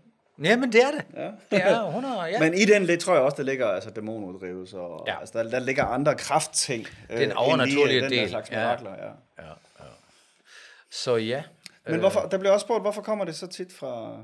Jamen, 0.43 0.71
det 0.71 0.81
er 0.83 0.91
det. 0.91 1.05
Ja. 1.13 1.31
Det 1.51 1.63
er 1.65 1.85
100, 1.87 2.21
ja. 2.21 2.39
Men 2.39 2.53
i 2.53 2.65
den 2.65 2.83
lidt 2.83 2.99
tror 2.99 3.13
jeg 3.13 3.23
også, 3.23 3.37
der 3.37 3.43
ligger 3.43 3.67
altså 3.67 3.89
dæmonuddrivelse, 3.89 4.77
og 4.79 5.03
Ja. 5.07 5.13
ja. 5.13 5.19
altså, 5.19 5.43
der, 5.43 5.49
der 5.49 5.59
ligger 5.59 5.83
andre 5.85 6.15
kraftting. 6.15 6.85
øh, 7.09 7.17
Den 7.17 7.23
end 7.29 7.37
overnaturlige 7.37 7.87
lige, 7.87 7.97
øh, 7.97 8.03
den 8.03 8.11
der 8.11 8.19
del. 8.19 8.29
slags 8.29 8.51
Ja. 8.51 8.55
mirakler, 8.59 8.91
ja. 8.91 9.05
ja, 9.43 9.47
ja. 9.79 9.85
Så 10.91 11.15
ja. 11.15 11.43
Men 11.87 11.99
hvorfor, 11.99 12.19
der 12.19 12.37
bliver 12.37 12.51
også 12.51 12.63
spurgt, 12.63 12.83
hvorfor 12.83 13.01
kommer 13.01 13.25
det 13.25 13.35
så 13.35 13.47
tit 13.47 13.73
fra 13.73 14.23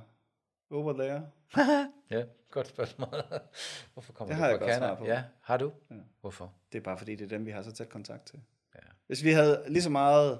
over 0.71 0.93
there? 0.93 1.21
Ja, 2.09 2.23
godt 2.51 2.67
spørgsmål. 2.67 3.09
Hvorfor 3.93 4.13
kommer 4.13 4.33
Det 4.33 4.37
du 4.39 4.43
har 4.43 4.49
jeg 4.49 4.59
fra 4.59 4.67
Canada? 4.67 4.95
på. 4.95 5.05
Ja, 5.05 5.23
har 5.41 5.57
du? 5.57 5.71
Ja. 5.91 5.95
Hvorfor? 6.21 6.53
Det 6.71 6.77
er 6.77 6.83
bare 6.83 6.97
fordi, 6.97 7.15
det 7.15 7.25
er 7.25 7.29
dem, 7.37 7.45
vi 7.45 7.51
har 7.51 7.61
så 7.61 7.71
tæt 7.71 7.89
kontakt 7.89 8.25
til. 8.25 8.39
Ja. 8.75 8.79
Hvis 9.07 9.23
vi 9.23 9.31
havde 9.31 9.63
lige 9.67 9.83
så 9.83 9.89
meget 9.89 10.39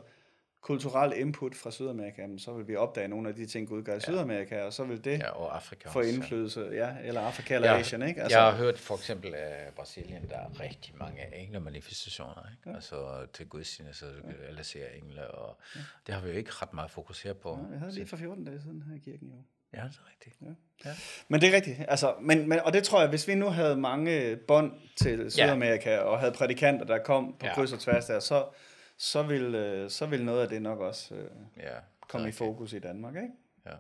kulturel 0.62 1.14
input 1.20 1.56
fra 1.56 1.72
Sydamerika, 1.72 2.28
så 2.38 2.54
vil 2.54 2.68
vi 2.68 2.76
opdage 2.76 3.08
nogle 3.08 3.30
af 3.30 3.36
de 3.36 3.46
ting, 3.46 3.68
Gud 3.68 3.84
gør 3.84 3.96
i 3.96 4.00
Sydamerika, 4.00 4.64
og 4.64 4.74
så 4.74 4.84
vil 4.84 5.04
det 5.04 5.20
Ja, 5.20 5.30
og 5.30 5.56
Afrika 5.56 5.90
få 5.90 6.00
også, 6.00 6.10
ja. 6.10 6.16
indflydelse, 6.16 6.62
ja, 6.74 6.96
eller 7.04 7.22
Afrika 7.22 7.56
eller 7.56 7.72
Ja, 7.72 7.80
Asien, 7.80 8.02
ikke? 8.02 8.22
Altså, 8.22 8.38
jeg 8.38 8.46
har 8.52 8.58
hørt 8.58 8.80
for 8.80 8.96
eksempel 8.96 9.36
af 9.36 9.74
Brasilien, 9.76 10.30
der 10.30 10.38
er 10.38 10.60
rigtig 10.60 10.98
mange 10.98 11.36
englemanifestationer, 11.36 12.44
ikke? 12.52 12.70
Ja. 12.70 12.76
altså 12.76 13.26
til 13.34 13.48
gudstjenester, 13.50 14.08
ja. 14.08 14.48
eller 14.50 14.64
ser 14.64 14.88
engle, 14.88 15.28
og 15.32 15.58
ja. 15.76 15.80
det 16.08 16.16
har 16.16 16.22
vi 16.22 16.30
jo 16.30 16.38
ikke 16.38 16.52
ret 16.54 16.74
meget 16.74 16.92
fokuseret 16.92 17.38
på. 17.38 17.60
jeg 17.72 17.80
havde 17.80 17.92
lige 17.94 18.08
for 18.08 18.18
14 18.18 18.44
dage 18.46 18.62
siden 18.62 18.82
her 18.90 18.96
i 18.96 19.00
kirken 19.00 19.28
jo. 19.30 19.36
Ja, 19.74 19.80
det 19.84 20.00
er 20.06 20.10
rigtigt. 20.12 20.36
Ja. 20.42 20.48
Ja. 20.86 20.96
Men 21.28 21.42
det 21.42 21.50
er 21.50 21.56
rigtigt. 21.56 21.78
Altså, 21.88 22.16
men, 22.22 22.50
men, 22.50 22.60
og 22.60 22.74
det 22.74 22.84
tror 22.84 23.00
jeg, 23.00 23.10
hvis 23.10 23.28
vi 23.28 23.36
nu 23.36 23.46
havde 23.50 23.76
mange 23.78 24.36
bånd 24.36 24.72
til 24.96 25.32
Sydamerika, 25.32 25.94
ja. 25.94 26.00
og 26.00 26.20
havde 26.20 26.32
prædikanter, 26.32 26.86
der 26.86 26.98
kom 26.98 27.36
på 27.40 27.46
Ja. 27.46 27.54
kryds 27.54 27.74
og 27.74 27.80
tværs 27.80 28.06
der, 28.06 28.20
så, 28.20 28.46
så, 28.98 29.24
vil, 29.24 29.56
øh, 29.56 29.90
så 29.90 30.06
vil 30.06 30.26
noget 30.26 30.42
af 30.42 30.50
det 30.50 30.62
nok 30.62 30.80
også 30.80 31.16
øh, 31.16 31.28
ja 31.58 31.70
komme 32.10 32.30
i 32.30 32.32
fokus 32.32 32.74
i 32.74 32.80
Danmark. 32.80 33.16
Ikke? 33.16 33.28
Ja, 33.66 33.72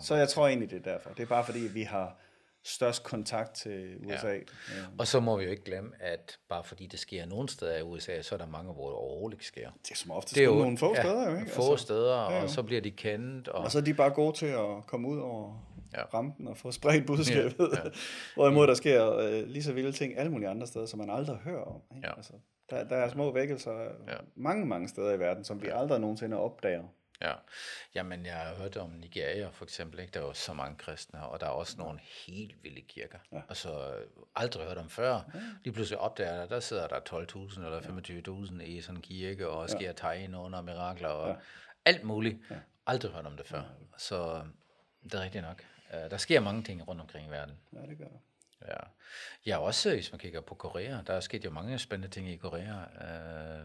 Så 0.00 0.14
jeg 0.14 0.28
tror 0.28 0.48
egentlig, 0.48 0.70
det 0.70 0.86
er 0.86 0.92
derfor. 0.92 1.10
Det 1.10 1.22
er 1.22 1.26
bare 1.26 1.44
fordi, 1.44 1.58
vi 1.58 1.82
har 1.82 2.16
størst 2.64 3.04
kontakt 3.04 3.54
til 3.54 3.96
USA. 4.06 4.28
Ja. 4.28 4.34
Ja. 4.34 4.40
Og 4.98 5.06
så 5.06 5.20
må 5.20 5.36
vi 5.36 5.44
jo 5.44 5.50
ikke 5.50 5.64
glemme, 5.64 5.90
at 6.00 6.38
bare 6.48 6.64
fordi 6.64 6.86
det 6.86 6.98
sker 6.98 7.26
nogle 7.26 7.48
steder 7.48 7.76
i 7.78 7.82
USA, 7.82 8.22
så 8.22 8.34
er 8.34 8.38
der 8.38 8.46
mange, 8.46 8.72
hvor 8.72 8.86
det 8.86 8.94
overhovedet 8.96 9.34
ikke 9.36 9.46
sker. 9.46 9.70
Det 9.82 9.90
er 9.90 9.96
som 9.96 10.10
ofte 10.10 10.34
Det 10.34 10.40
er 10.40 10.44
jo 10.44 10.54
nogle 10.54 10.78
få 10.78 10.94
steder, 10.94 11.30
jo 11.30 11.36
ikke? 11.38 11.50
Få 11.50 11.70
altså, 11.70 11.84
steder, 11.86 12.14
ja, 12.14 12.36
og 12.36 12.42
jo. 12.42 12.48
så 12.48 12.62
bliver 12.62 12.80
de 12.80 12.90
kendt. 12.90 13.48
Og, 13.48 13.64
Og 13.64 13.70
så 13.70 13.78
er 13.78 13.82
de 13.82 13.94
bare 13.94 14.10
gode 14.10 14.36
til 14.36 14.46
at 14.46 14.86
komme 14.86 15.08
ud 15.08 15.18
over 15.18 15.70
Ja. 15.92 16.00
ja. 16.00 16.04
rampen 16.14 16.48
og 16.48 16.56
få 16.56 16.72
spredt 16.72 17.06
budskabet. 17.06 17.54
Ja, 17.58 17.64
Ja, 17.64 17.70
ja. 17.74 17.80
ja. 17.84 17.90
Hvorimod 18.34 18.66
der 18.66 18.74
sker 18.74 19.16
øh, 19.16 19.46
lige 19.46 19.62
så 19.62 19.72
vilde 19.72 19.92
ting 19.92 20.18
alle 20.18 20.32
mulige 20.32 20.48
andre 20.48 20.66
steder, 20.66 20.86
som 20.86 20.98
man 20.98 21.10
aldrig 21.10 21.36
hører 21.36 21.62
om. 21.64 21.80
Ikke? 21.96 22.08
Ja. 22.08 22.16
Altså, 22.16 22.32
der, 22.70 22.84
der 22.84 22.96
er 22.96 23.08
små 23.08 23.32
vækkelser 23.32 23.72
Ja. 23.72 23.84
ja. 24.12 24.16
mange, 24.36 24.66
mange 24.66 24.88
steder 24.88 25.12
i 25.12 25.18
verden, 25.18 25.44
som 25.44 25.62
vi 25.62 25.68
aldrig 25.72 26.00
nogensinde 26.00 26.36
opdager. 26.36 26.82
Ja, 27.20 27.32
jamen 27.94 28.26
jeg 28.26 28.36
har 28.36 28.54
hørt 28.54 28.76
om 28.76 28.90
Nigeria 28.90 29.48
for 29.48 29.64
eksempel, 29.64 30.00
ikke? 30.00 30.10
der 30.10 30.20
er 30.20 30.24
jo 30.24 30.32
så 30.32 30.52
mange 30.52 30.76
kristne, 30.76 31.26
og 31.26 31.40
der 31.40 31.46
er 31.46 31.50
også 31.50 31.78
nogle 31.78 32.00
helt 32.26 32.62
vilde 32.62 32.80
kirker. 32.80 33.18
Ja. 33.32 33.40
Altså 33.48 33.94
aldrig 34.36 34.66
hørt 34.66 34.78
om 34.78 34.90
før. 34.90 35.12
Ja. 35.12 35.40
Lige 35.64 35.74
pludselig 35.74 35.98
opdager 35.98 36.36
der, 36.36 36.46
der 36.46 36.60
sidder 36.60 36.86
der 36.86 37.00
12.000 37.00 37.64
eller 37.64 37.80
25.000 38.48 38.62
i 38.62 38.80
sådan 38.80 38.96
en 38.96 39.02
kirke, 39.02 39.48
og 39.48 39.70
sker 39.70 39.86
ja. 39.86 39.92
tegn 39.92 40.34
under 40.34 40.60
mirakler, 40.60 41.08
og 41.08 41.28
ja. 41.28 41.34
alt 41.84 42.04
muligt. 42.04 42.36
Ja. 42.50 42.56
Aldrig 42.86 43.12
hørt 43.12 43.26
om 43.26 43.36
det 43.36 43.46
før. 43.46 43.62
Så 43.98 44.42
det 45.04 45.14
er 45.14 45.22
rigtigt 45.22 45.44
nok. 45.44 45.64
Uh, 45.94 46.10
der 46.10 46.16
sker 46.16 46.40
mange 46.40 46.62
ting 46.62 46.88
rundt 46.88 47.00
omkring 47.00 47.26
i 47.28 47.30
verden. 47.30 47.54
Ja, 47.72 47.80
det 47.80 47.98
gør 47.98 48.04
det. 48.04 48.20
Ja. 48.68 48.76
ja, 49.46 49.58
også 49.58 49.90
hvis 49.90 50.12
man 50.12 50.18
kigger 50.18 50.40
på 50.40 50.54
Korea, 50.54 51.02
der 51.06 51.14
er 51.14 51.20
sket 51.20 51.44
jo 51.44 51.50
mange 51.50 51.78
spændende 51.78 52.14
ting 52.14 52.28
i 52.28 52.36
Korea. 52.36 52.80
Øh, 52.80 53.64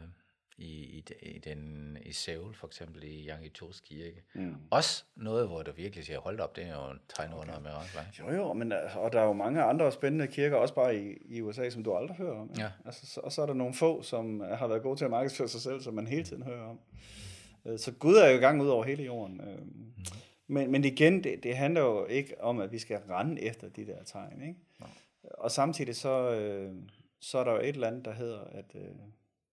i, 0.60 0.98
i, 0.98 1.06
i, 1.22 1.40
den, 1.40 1.98
i 2.06 2.12
Seoul 2.12 2.56
for 2.56 2.68
eksempel, 2.68 3.04
i 3.04 3.30
Yanggi-Chos 3.30 3.80
kirke. 3.82 4.24
Mm. 4.36 4.56
Også 4.72 5.04
noget, 5.16 5.48
hvor 5.48 5.64
du 5.64 5.72
virkelig 5.72 6.06
siger, 6.06 6.20
hold 6.20 6.40
op, 6.40 6.56
det 6.56 6.64
er 6.66 6.76
jo 6.86 6.92
en 6.92 7.00
tegn 7.16 7.34
under 7.34 7.60
mirakler. 7.60 8.02
ikke? 8.02 8.24
Jo, 8.32 8.38
jo, 8.48 8.54
men 8.54 8.72
øh, 8.72 8.98
og 8.98 9.14
der 9.14 9.20
er 9.22 9.26
jo 9.26 9.34
mange 9.34 9.62
andre 9.64 9.92
spændende 9.92 10.28
kirker, 10.28 10.56
også 10.58 10.74
bare 10.74 10.98
i, 10.98 11.14
i 11.26 11.42
USA, 11.42 11.70
som 11.70 11.84
du 11.84 11.94
aldrig 11.96 12.18
hører 12.18 12.40
om. 12.40 12.52
Ja. 12.58 12.72
Altså, 12.86 13.06
så, 13.06 13.20
og 13.22 13.32
så 13.32 13.42
er 13.42 13.46
der 13.46 13.54
nogle 13.54 13.74
få, 13.74 14.02
som 14.02 14.40
har 14.40 14.68
været 14.68 14.82
gode 14.82 14.96
til 15.00 15.06
at 15.06 15.12
markedsføre 15.12 15.48
sig 15.48 15.62
selv, 15.62 15.82
som 15.82 15.94
man 15.94 16.08
hele 16.08 16.24
tiden 16.24 16.44
hører 16.44 16.64
om. 16.70 16.80
Øh, 17.66 17.80
Så 17.80 17.92
Gud 17.92 18.16
er 18.16 18.30
jo 18.30 18.38
i 18.38 18.40
gang 18.42 18.62
ud 18.62 18.68
over 18.68 18.84
hele 18.84 19.04
jorden. 19.04 19.42
Øh, 19.42 19.60
Mhm. 19.62 19.94
Men, 20.52 20.72
men 20.72 20.84
igen, 20.84 21.24
det, 21.24 21.44
det 21.44 21.58
handler 21.58 21.82
jo 21.82 22.06
ikke 22.06 22.42
om, 22.42 22.60
at 22.60 22.72
vi 22.72 22.80
skal 22.80 22.98
rende 23.10 23.42
efter 23.42 23.70
de 23.70 23.86
der 23.86 24.04
tegn. 24.04 24.42
Ikke? 24.42 24.60
Og 25.38 25.52
samtidig 25.52 25.96
så, 25.96 26.32
øh, 26.36 26.74
så 27.20 27.38
er 27.38 27.44
der 27.44 27.52
jo 27.52 27.58
et 27.60 27.68
eller 27.68 27.88
andet, 27.88 28.06
der 28.06 28.12
hedder, 28.14 28.40
at 28.40 28.66
øh, 28.76 28.82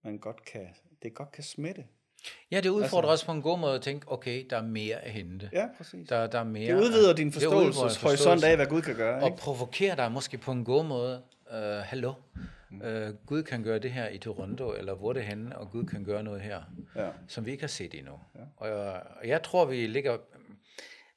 man 0.05 0.19
godt 0.19 0.45
kan, 0.45 0.69
det 1.03 1.15
godt 1.15 1.33
kan 1.33 1.45
smitte. 1.45 1.85
Ja, 2.51 2.61
det 2.61 2.69
udfordrer 2.69 3.11
altså, 3.11 3.13
også 3.13 3.27
på 3.27 3.33
en 3.33 3.43
god 3.43 3.59
måde 3.59 3.75
at 3.75 3.83
tænke, 3.83 4.13
okay, 4.13 4.47
der 4.51 4.57
er 4.57 4.63
mere 4.63 4.97
at 4.97 5.11
hente. 5.11 5.51
Ja, 5.53 5.67
præcis. 5.77 6.09
Der, 6.09 6.27
der 6.27 6.39
er 6.39 6.45
mere, 6.45 6.75
Det 6.77 6.83
udvider 6.83 7.13
din 7.15 7.33
forståelseshorisont 7.33 8.01
forståelse. 8.11 8.47
af, 8.47 8.57
hvad 8.57 8.67
Gud 8.67 8.83
kan 8.83 8.97
gøre. 8.97 9.21
og 9.23 9.27
Ikke? 9.29 9.39
provokerer 9.39 9.95
dig 9.95 10.13
måske 10.13 10.39
på 10.39 10.53
en 10.53 10.65
god 10.65 10.85
måde. 10.85 11.23
Uh, 11.53 11.59
hallo, 11.63 12.13
uh, 12.71 13.27
Gud 13.27 13.43
kan 13.43 13.63
gøre 13.63 13.79
det 13.79 13.93
her 13.93 14.09
i 14.09 14.19
Toronto, 14.19 14.73
eller 14.73 14.95
hvor 14.95 15.13
det 15.13 15.23
henne, 15.25 15.59
og 15.59 15.71
Gud 15.71 15.85
kan 15.85 16.05
gøre 16.05 16.23
noget 16.23 16.41
her, 16.41 16.63
Ja. 16.97 17.09
som 17.29 17.47
vi 17.47 17.51
ikke 17.51 17.63
har 17.63 17.69
set 17.69 17.95
endnu. 17.95 18.13
Ja. 18.35 18.41
Og, 18.57 18.69
jeg, 18.69 19.03
og 19.21 19.29
jeg 19.29 19.43
tror, 19.43 19.65
vi 19.65 19.87
ligger... 19.87 20.17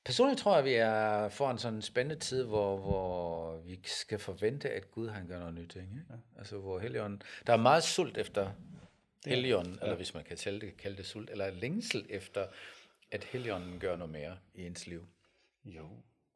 Personligt 0.05 0.39
tror 0.41 0.55
jeg, 0.55 0.65
vi 0.65 0.73
er 0.73 1.29
foran 1.29 1.57
sådan 1.57 1.75
en 1.75 1.81
spændende 1.81 2.19
tid, 2.21 2.43
hvor, 2.43 2.77
hvor 2.77 3.57
vi 3.65 3.79
skal 3.85 4.19
forvente, 4.19 4.69
at 4.69 4.91
Gud 4.91 5.09
han 5.09 5.27
gør 5.27 5.39
noget 5.39 5.53
nyt. 5.53 5.75
Ikke? 5.75 5.87
Ja. 6.09 6.15
Altså, 6.37 6.57
hvor 6.57 6.79
Helligånden... 6.79 7.21
Der 7.47 7.53
er 7.53 7.57
meget 7.57 7.83
sult 7.83 8.17
efter 8.17 8.49
Helligånden, 9.25 9.73
ja. 9.73 9.79
eller 9.84 9.95
hvis 9.95 10.13
man 10.13 10.23
kan 10.23 10.38
kalde 10.38 10.60
det, 10.65 10.77
kalde 10.77 10.97
det 10.97 11.05
sult, 11.05 11.29
eller 11.29 11.51
længsel 11.51 12.05
efter, 12.10 12.47
at 13.12 13.23
Helligånden 13.23 13.79
gør 13.79 13.95
noget 13.95 14.12
mere 14.12 14.38
i 14.53 14.65
ens 14.65 14.88
liv. 14.88 15.08
Jo. 15.65 15.88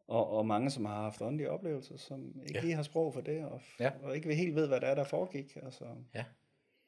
Og, 0.07 0.29
og 0.29 0.45
mange, 0.45 0.69
som 0.71 0.85
har 0.85 1.01
haft 1.01 1.21
åndelige 1.21 1.49
oplevelser, 1.51 1.97
som 1.97 2.19
ikke 2.41 2.53
Ja. 2.53 2.59
ja. 2.59 2.61
lige 2.61 2.75
har 2.75 2.83
sprog 2.83 3.13
for 3.13 3.21
det, 3.21 3.45
og, 3.45 3.61
Ja. 3.79 3.83
ja. 3.85 3.91
og 4.03 4.15
ikke 4.15 4.35
helt 4.35 4.55
ved, 4.55 4.67
hvad 4.67 4.81
der 4.81 4.87
er, 4.87 4.95
der 4.95 5.03
foregik. 5.03 5.55
Altså, 5.63 5.85
Ja. 6.13 6.25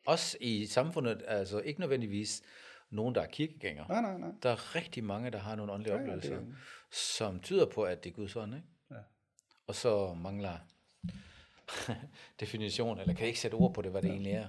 Også 0.07 0.37
i 0.41 0.65
samfundet, 0.65 1.23
altså 1.27 1.59
ikke 1.59 1.79
nødvendigvis 1.79 2.43
nogen, 2.89 3.15
der 3.15 3.21
er 3.21 3.25
kirkegængere. 3.27 3.87
nej, 3.87 4.01
nej, 4.01 4.17
nej. 4.17 4.29
Der 4.43 4.49
er 4.49 4.75
rigtig 4.75 5.03
mange, 5.03 5.31
der 5.31 5.37
har 5.39 5.55
nogle 5.55 5.71
åndelige 5.71 5.93
Ja, 5.95 5.99
ja, 6.01 6.05
det 6.05 6.15
oplevelser, 6.15 6.55
som 6.91 7.39
tyder 7.39 7.65
på, 7.65 7.83
at 7.83 8.03
det 8.03 8.09
er 8.09 8.13
Guds 8.13 8.35
ånd, 8.35 8.55
ikke? 8.55 8.67
Ja. 8.91 8.95
Og 9.67 9.75
så 9.75 10.13
mangler 10.13 10.57
definition, 12.39 12.99
eller 12.99 13.13
kan 13.13 13.27
ikke 13.27 13.39
sætte 13.39 13.55
ord 13.55 13.73
på 13.73 13.81
det, 13.81 13.91
hvad 13.91 14.01
det 14.01 14.09
egentlig 14.11 14.31
er. 14.33 14.47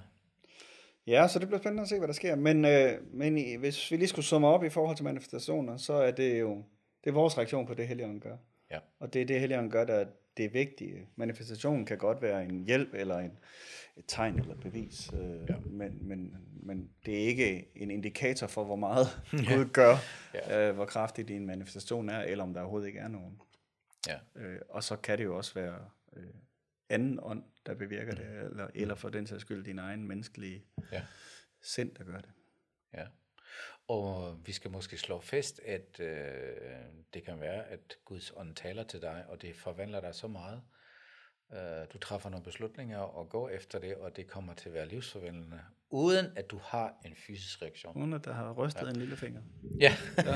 Ja, 1.07 1.27
så 1.27 1.39
det 1.39 1.47
bliver 1.47 1.59
spændende 1.59 1.81
at 1.83 1.89
se, 1.89 1.97
hvad 1.97 2.07
der 2.07 2.13
sker. 2.13 2.35
Men, 2.35 2.65
øh, 2.65 2.93
men 3.13 3.37
i, 3.37 3.55
hvis 3.55 3.91
vi 3.91 3.97
lige 3.97 4.07
skulle 4.07 4.25
summe 4.25 4.47
op 4.47 4.63
i 4.63 4.69
forhold 4.69 4.95
til 4.95 5.05
manifestationer, 5.05 5.77
så 5.77 5.93
er 5.93 6.11
det 6.11 6.39
jo 6.39 6.63
det 7.03 7.09
er 7.09 7.13
vores 7.13 7.37
reaktion 7.37 7.65
på 7.65 7.73
det, 7.73 7.87
Helligånden 7.87 8.19
gør. 8.19 8.37
Ja. 8.71 8.79
Og 8.99 9.13
det 9.13 9.21
er 9.21 9.25
det, 9.25 9.39
Helligånden 9.39 9.71
gør, 9.71 9.85
der 9.85 9.93
er 9.93 10.05
det 10.37 10.53
vigtige. 10.53 11.07
Manifestationen 11.15 11.85
kan 11.85 11.97
godt 11.97 12.21
være 12.21 12.45
en 12.45 12.63
hjælp 12.65 12.89
eller 12.93 13.17
en, 13.17 13.31
et 13.97 14.03
tegn 14.07 14.39
eller 14.39 14.53
et 14.53 14.59
bevis, 14.59 15.09
øh, 15.13 15.49
ja. 15.49 15.55
men, 15.65 15.97
men, 16.01 16.35
men 16.63 16.89
det 17.05 17.13
er 17.13 17.27
ikke 17.27 17.67
en 17.75 17.91
indikator 17.91 18.47
for, 18.47 18.63
hvor 18.63 18.75
meget 18.75 19.07
Gud 19.49 19.65
gør, 19.73 19.95
Ja. 20.33 20.69
øh, 20.69 20.75
hvor 20.75 20.85
kraftig 20.85 21.27
din 21.27 21.45
manifestation 21.45 22.09
er, 22.09 22.19
eller 22.21 22.43
om 22.43 22.53
der 22.53 22.61
overhovedet 22.61 22.87
ikke 22.87 22.99
er 22.99 23.07
nogen. 23.07 23.41
Ja. 24.07 24.15
Øh, 24.35 24.59
og 24.69 24.83
så 24.83 24.95
kan 24.95 25.17
det 25.17 25.23
jo 25.23 25.37
også 25.37 25.53
være 25.53 25.75
øh, 26.17 26.23
anden 26.89 27.19
ånd, 27.21 27.43
der 27.67 27.73
bevirker 27.75 28.15
det, 28.15 28.25
eller, 28.25 28.67
eller 28.75 28.95
for 28.95 29.09
den 29.09 29.27
sags 29.27 29.41
skyld 29.41 29.63
din 29.65 29.79
egen 29.79 30.07
menneskelige 30.07 30.65
Ja. 30.91 31.01
sind, 31.61 31.95
der 31.95 32.03
gør 32.03 32.17
det. 32.17 32.29
Ja. 32.93 33.05
Og 33.87 34.39
vi 34.45 34.51
skal 34.51 34.71
måske 34.71 34.97
slå 34.97 35.21
fast, 35.21 35.59
at 35.65 35.99
øh, 35.99 36.55
det 37.13 37.23
kan 37.23 37.39
være, 37.39 37.65
at 37.65 37.97
Guds 38.05 38.31
ånd 38.35 38.55
taler 38.55 38.83
til 38.83 39.01
dig, 39.01 39.25
og 39.27 39.41
det 39.41 39.55
forvandler 39.55 40.01
dig 40.01 40.15
så 40.15 40.27
meget. 40.27 40.61
Øh, 41.53 41.87
du 41.93 41.97
træffer 41.97 42.29
nogle 42.29 42.43
beslutninger 42.43 42.97
og 42.97 43.29
går 43.29 43.49
efter 43.49 43.79
det, 43.79 43.95
og 43.95 44.15
det 44.15 44.27
kommer 44.27 44.53
til 44.53 44.69
at 44.69 44.73
være 44.73 44.87
livsforvandlende, 44.87 45.61
uden 45.89 46.25
at 46.35 46.51
du 46.51 46.57
har 46.63 46.93
en 47.05 47.15
fysisk 47.27 47.61
reaktion. 47.61 47.97
Uden 47.97 48.13
at 48.13 48.25
der 48.25 48.33
har 48.33 48.53
rystet 48.53 48.81
ja. 48.81 48.89
en 48.89 48.95
lille 48.95 49.17
finger. 49.17 49.41
Ja. 49.79 49.95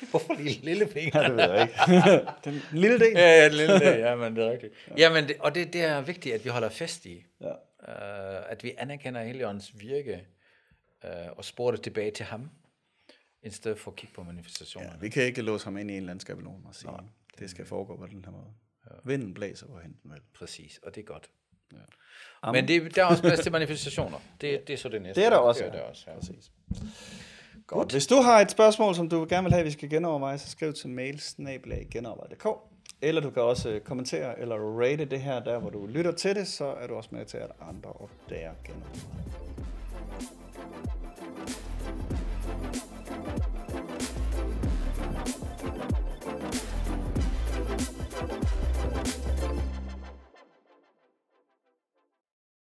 Hvorfor 0.10 0.34
lige 0.34 0.60
lille 0.62 0.88
finger? 0.88 1.20
Ja, 1.20 1.28
det 1.28 1.36
ved 1.36 1.50
jeg 1.50 1.62
ikke. 1.62 2.26
den 2.44 2.62
lille 2.72 2.98
del. 2.98 3.12
Ja, 3.12 3.42
ja, 3.42 3.48
lille 3.48 3.74
det, 3.74 3.98
ja, 3.98 4.14
men 4.16 4.36
det 4.36 4.44
er 4.46 4.50
rigtigt. 4.50 4.72
Ja, 4.96 5.12
men 5.12 5.28
det, 5.28 5.36
og 5.38 5.54
det, 5.54 5.72
det 5.72 5.84
er 5.84 6.00
vigtigt, 6.00 6.34
at 6.34 6.44
vi 6.44 6.50
holder 6.50 6.68
fast 6.68 7.06
i. 7.06 7.24
Ja. 7.40 7.52
Uh, 7.88 8.50
at 8.50 8.64
vi 8.64 8.74
anerkender 8.78 9.22
Helligåndens 9.22 9.72
virke 9.80 10.26
uh, 11.04 11.10
og 11.36 11.44
sporer 11.44 11.70
det 11.70 11.82
tilbage 11.82 12.10
til 12.10 12.26
ham, 12.26 12.50
i 13.42 13.50
stedet 13.50 13.78
for 13.78 13.90
at 13.90 13.96
kigge 13.96 14.14
på 14.14 14.22
manifestationerne. 14.22 14.92
ja. 14.94 15.00
Vi 15.00 15.08
kan 15.08 15.22
ikke 15.22 15.42
låse 15.42 15.64
ham 15.64 15.76
ind 15.78 15.90
i 15.90 15.92
en 15.92 15.98
eller 15.98 16.10
anden 16.10 16.20
skabelon 16.20 16.62
og 16.66 16.74
sige, 16.74 16.92
det 17.38 17.50
skal 17.50 17.66
foregå 17.66 17.96
på 17.96 18.06
den 18.06 18.24
her 18.24 18.32
måde. 18.32 18.52
Ja. 18.86 18.96
Vinden 19.04 19.34
blæser, 19.34 19.66
hvorhen 19.66 19.96
den 20.02 20.12
vil. 20.12 20.20
Præcis, 20.34 20.80
og 20.82 20.94
det 20.94 21.00
er 21.00 21.04
godt. 21.04 21.30
Ja. 21.72 22.52
Men 22.52 22.68
det, 22.68 22.94
der 22.96 23.02
er 23.02 23.06
også 23.06 23.22
plads 23.22 23.40
til 23.40 23.52
manifestationer. 23.58 24.18
Det, 24.40 24.68
det 24.68 24.72
er 24.72 24.76
så 24.76 24.88
det 24.88 25.02
næste. 25.02 25.20
Det 25.20 25.26
er 25.26 25.30
der 25.30 25.36
også, 25.36 25.64
Det 25.64 25.68
er 25.68 25.72
der 25.72 25.82
også, 25.82 26.04
ja. 26.10 26.14
Præcis. 26.18 26.50
Godt. 27.68 27.92
Hvis 27.92 28.06
du 28.06 28.14
har 28.14 28.40
et 28.40 28.50
spørgsmål, 28.50 28.94
som 28.94 29.08
du 29.08 29.26
gerne 29.28 29.44
vil 29.44 29.52
have, 29.52 29.64
vi 29.64 29.70
skal 29.70 29.90
genoverveje, 29.90 30.38
så 30.38 30.50
skriv 30.50 30.72
til 30.72 30.88
mail 30.88 31.20
eller 33.02 33.20
du 33.20 33.30
kan 33.30 33.42
også 33.42 33.68
øh, 33.68 33.80
kommentere 33.80 34.40
eller 34.40 34.56
rate 34.56 35.04
det 35.04 35.20
her, 35.20 35.40
der 35.40 35.58
hvor 35.58 35.70
du 35.70 35.86
lytter 35.86 36.12
til 36.12 36.34
det, 36.34 36.48
så 36.48 36.64
er 36.64 36.86
du 36.86 36.94
også 36.94 37.08
med 37.12 37.24
til, 37.24 37.36
at 37.36 37.50
andre 37.68 37.90
opdager 37.90 38.52
genoverveje. 38.64 39.57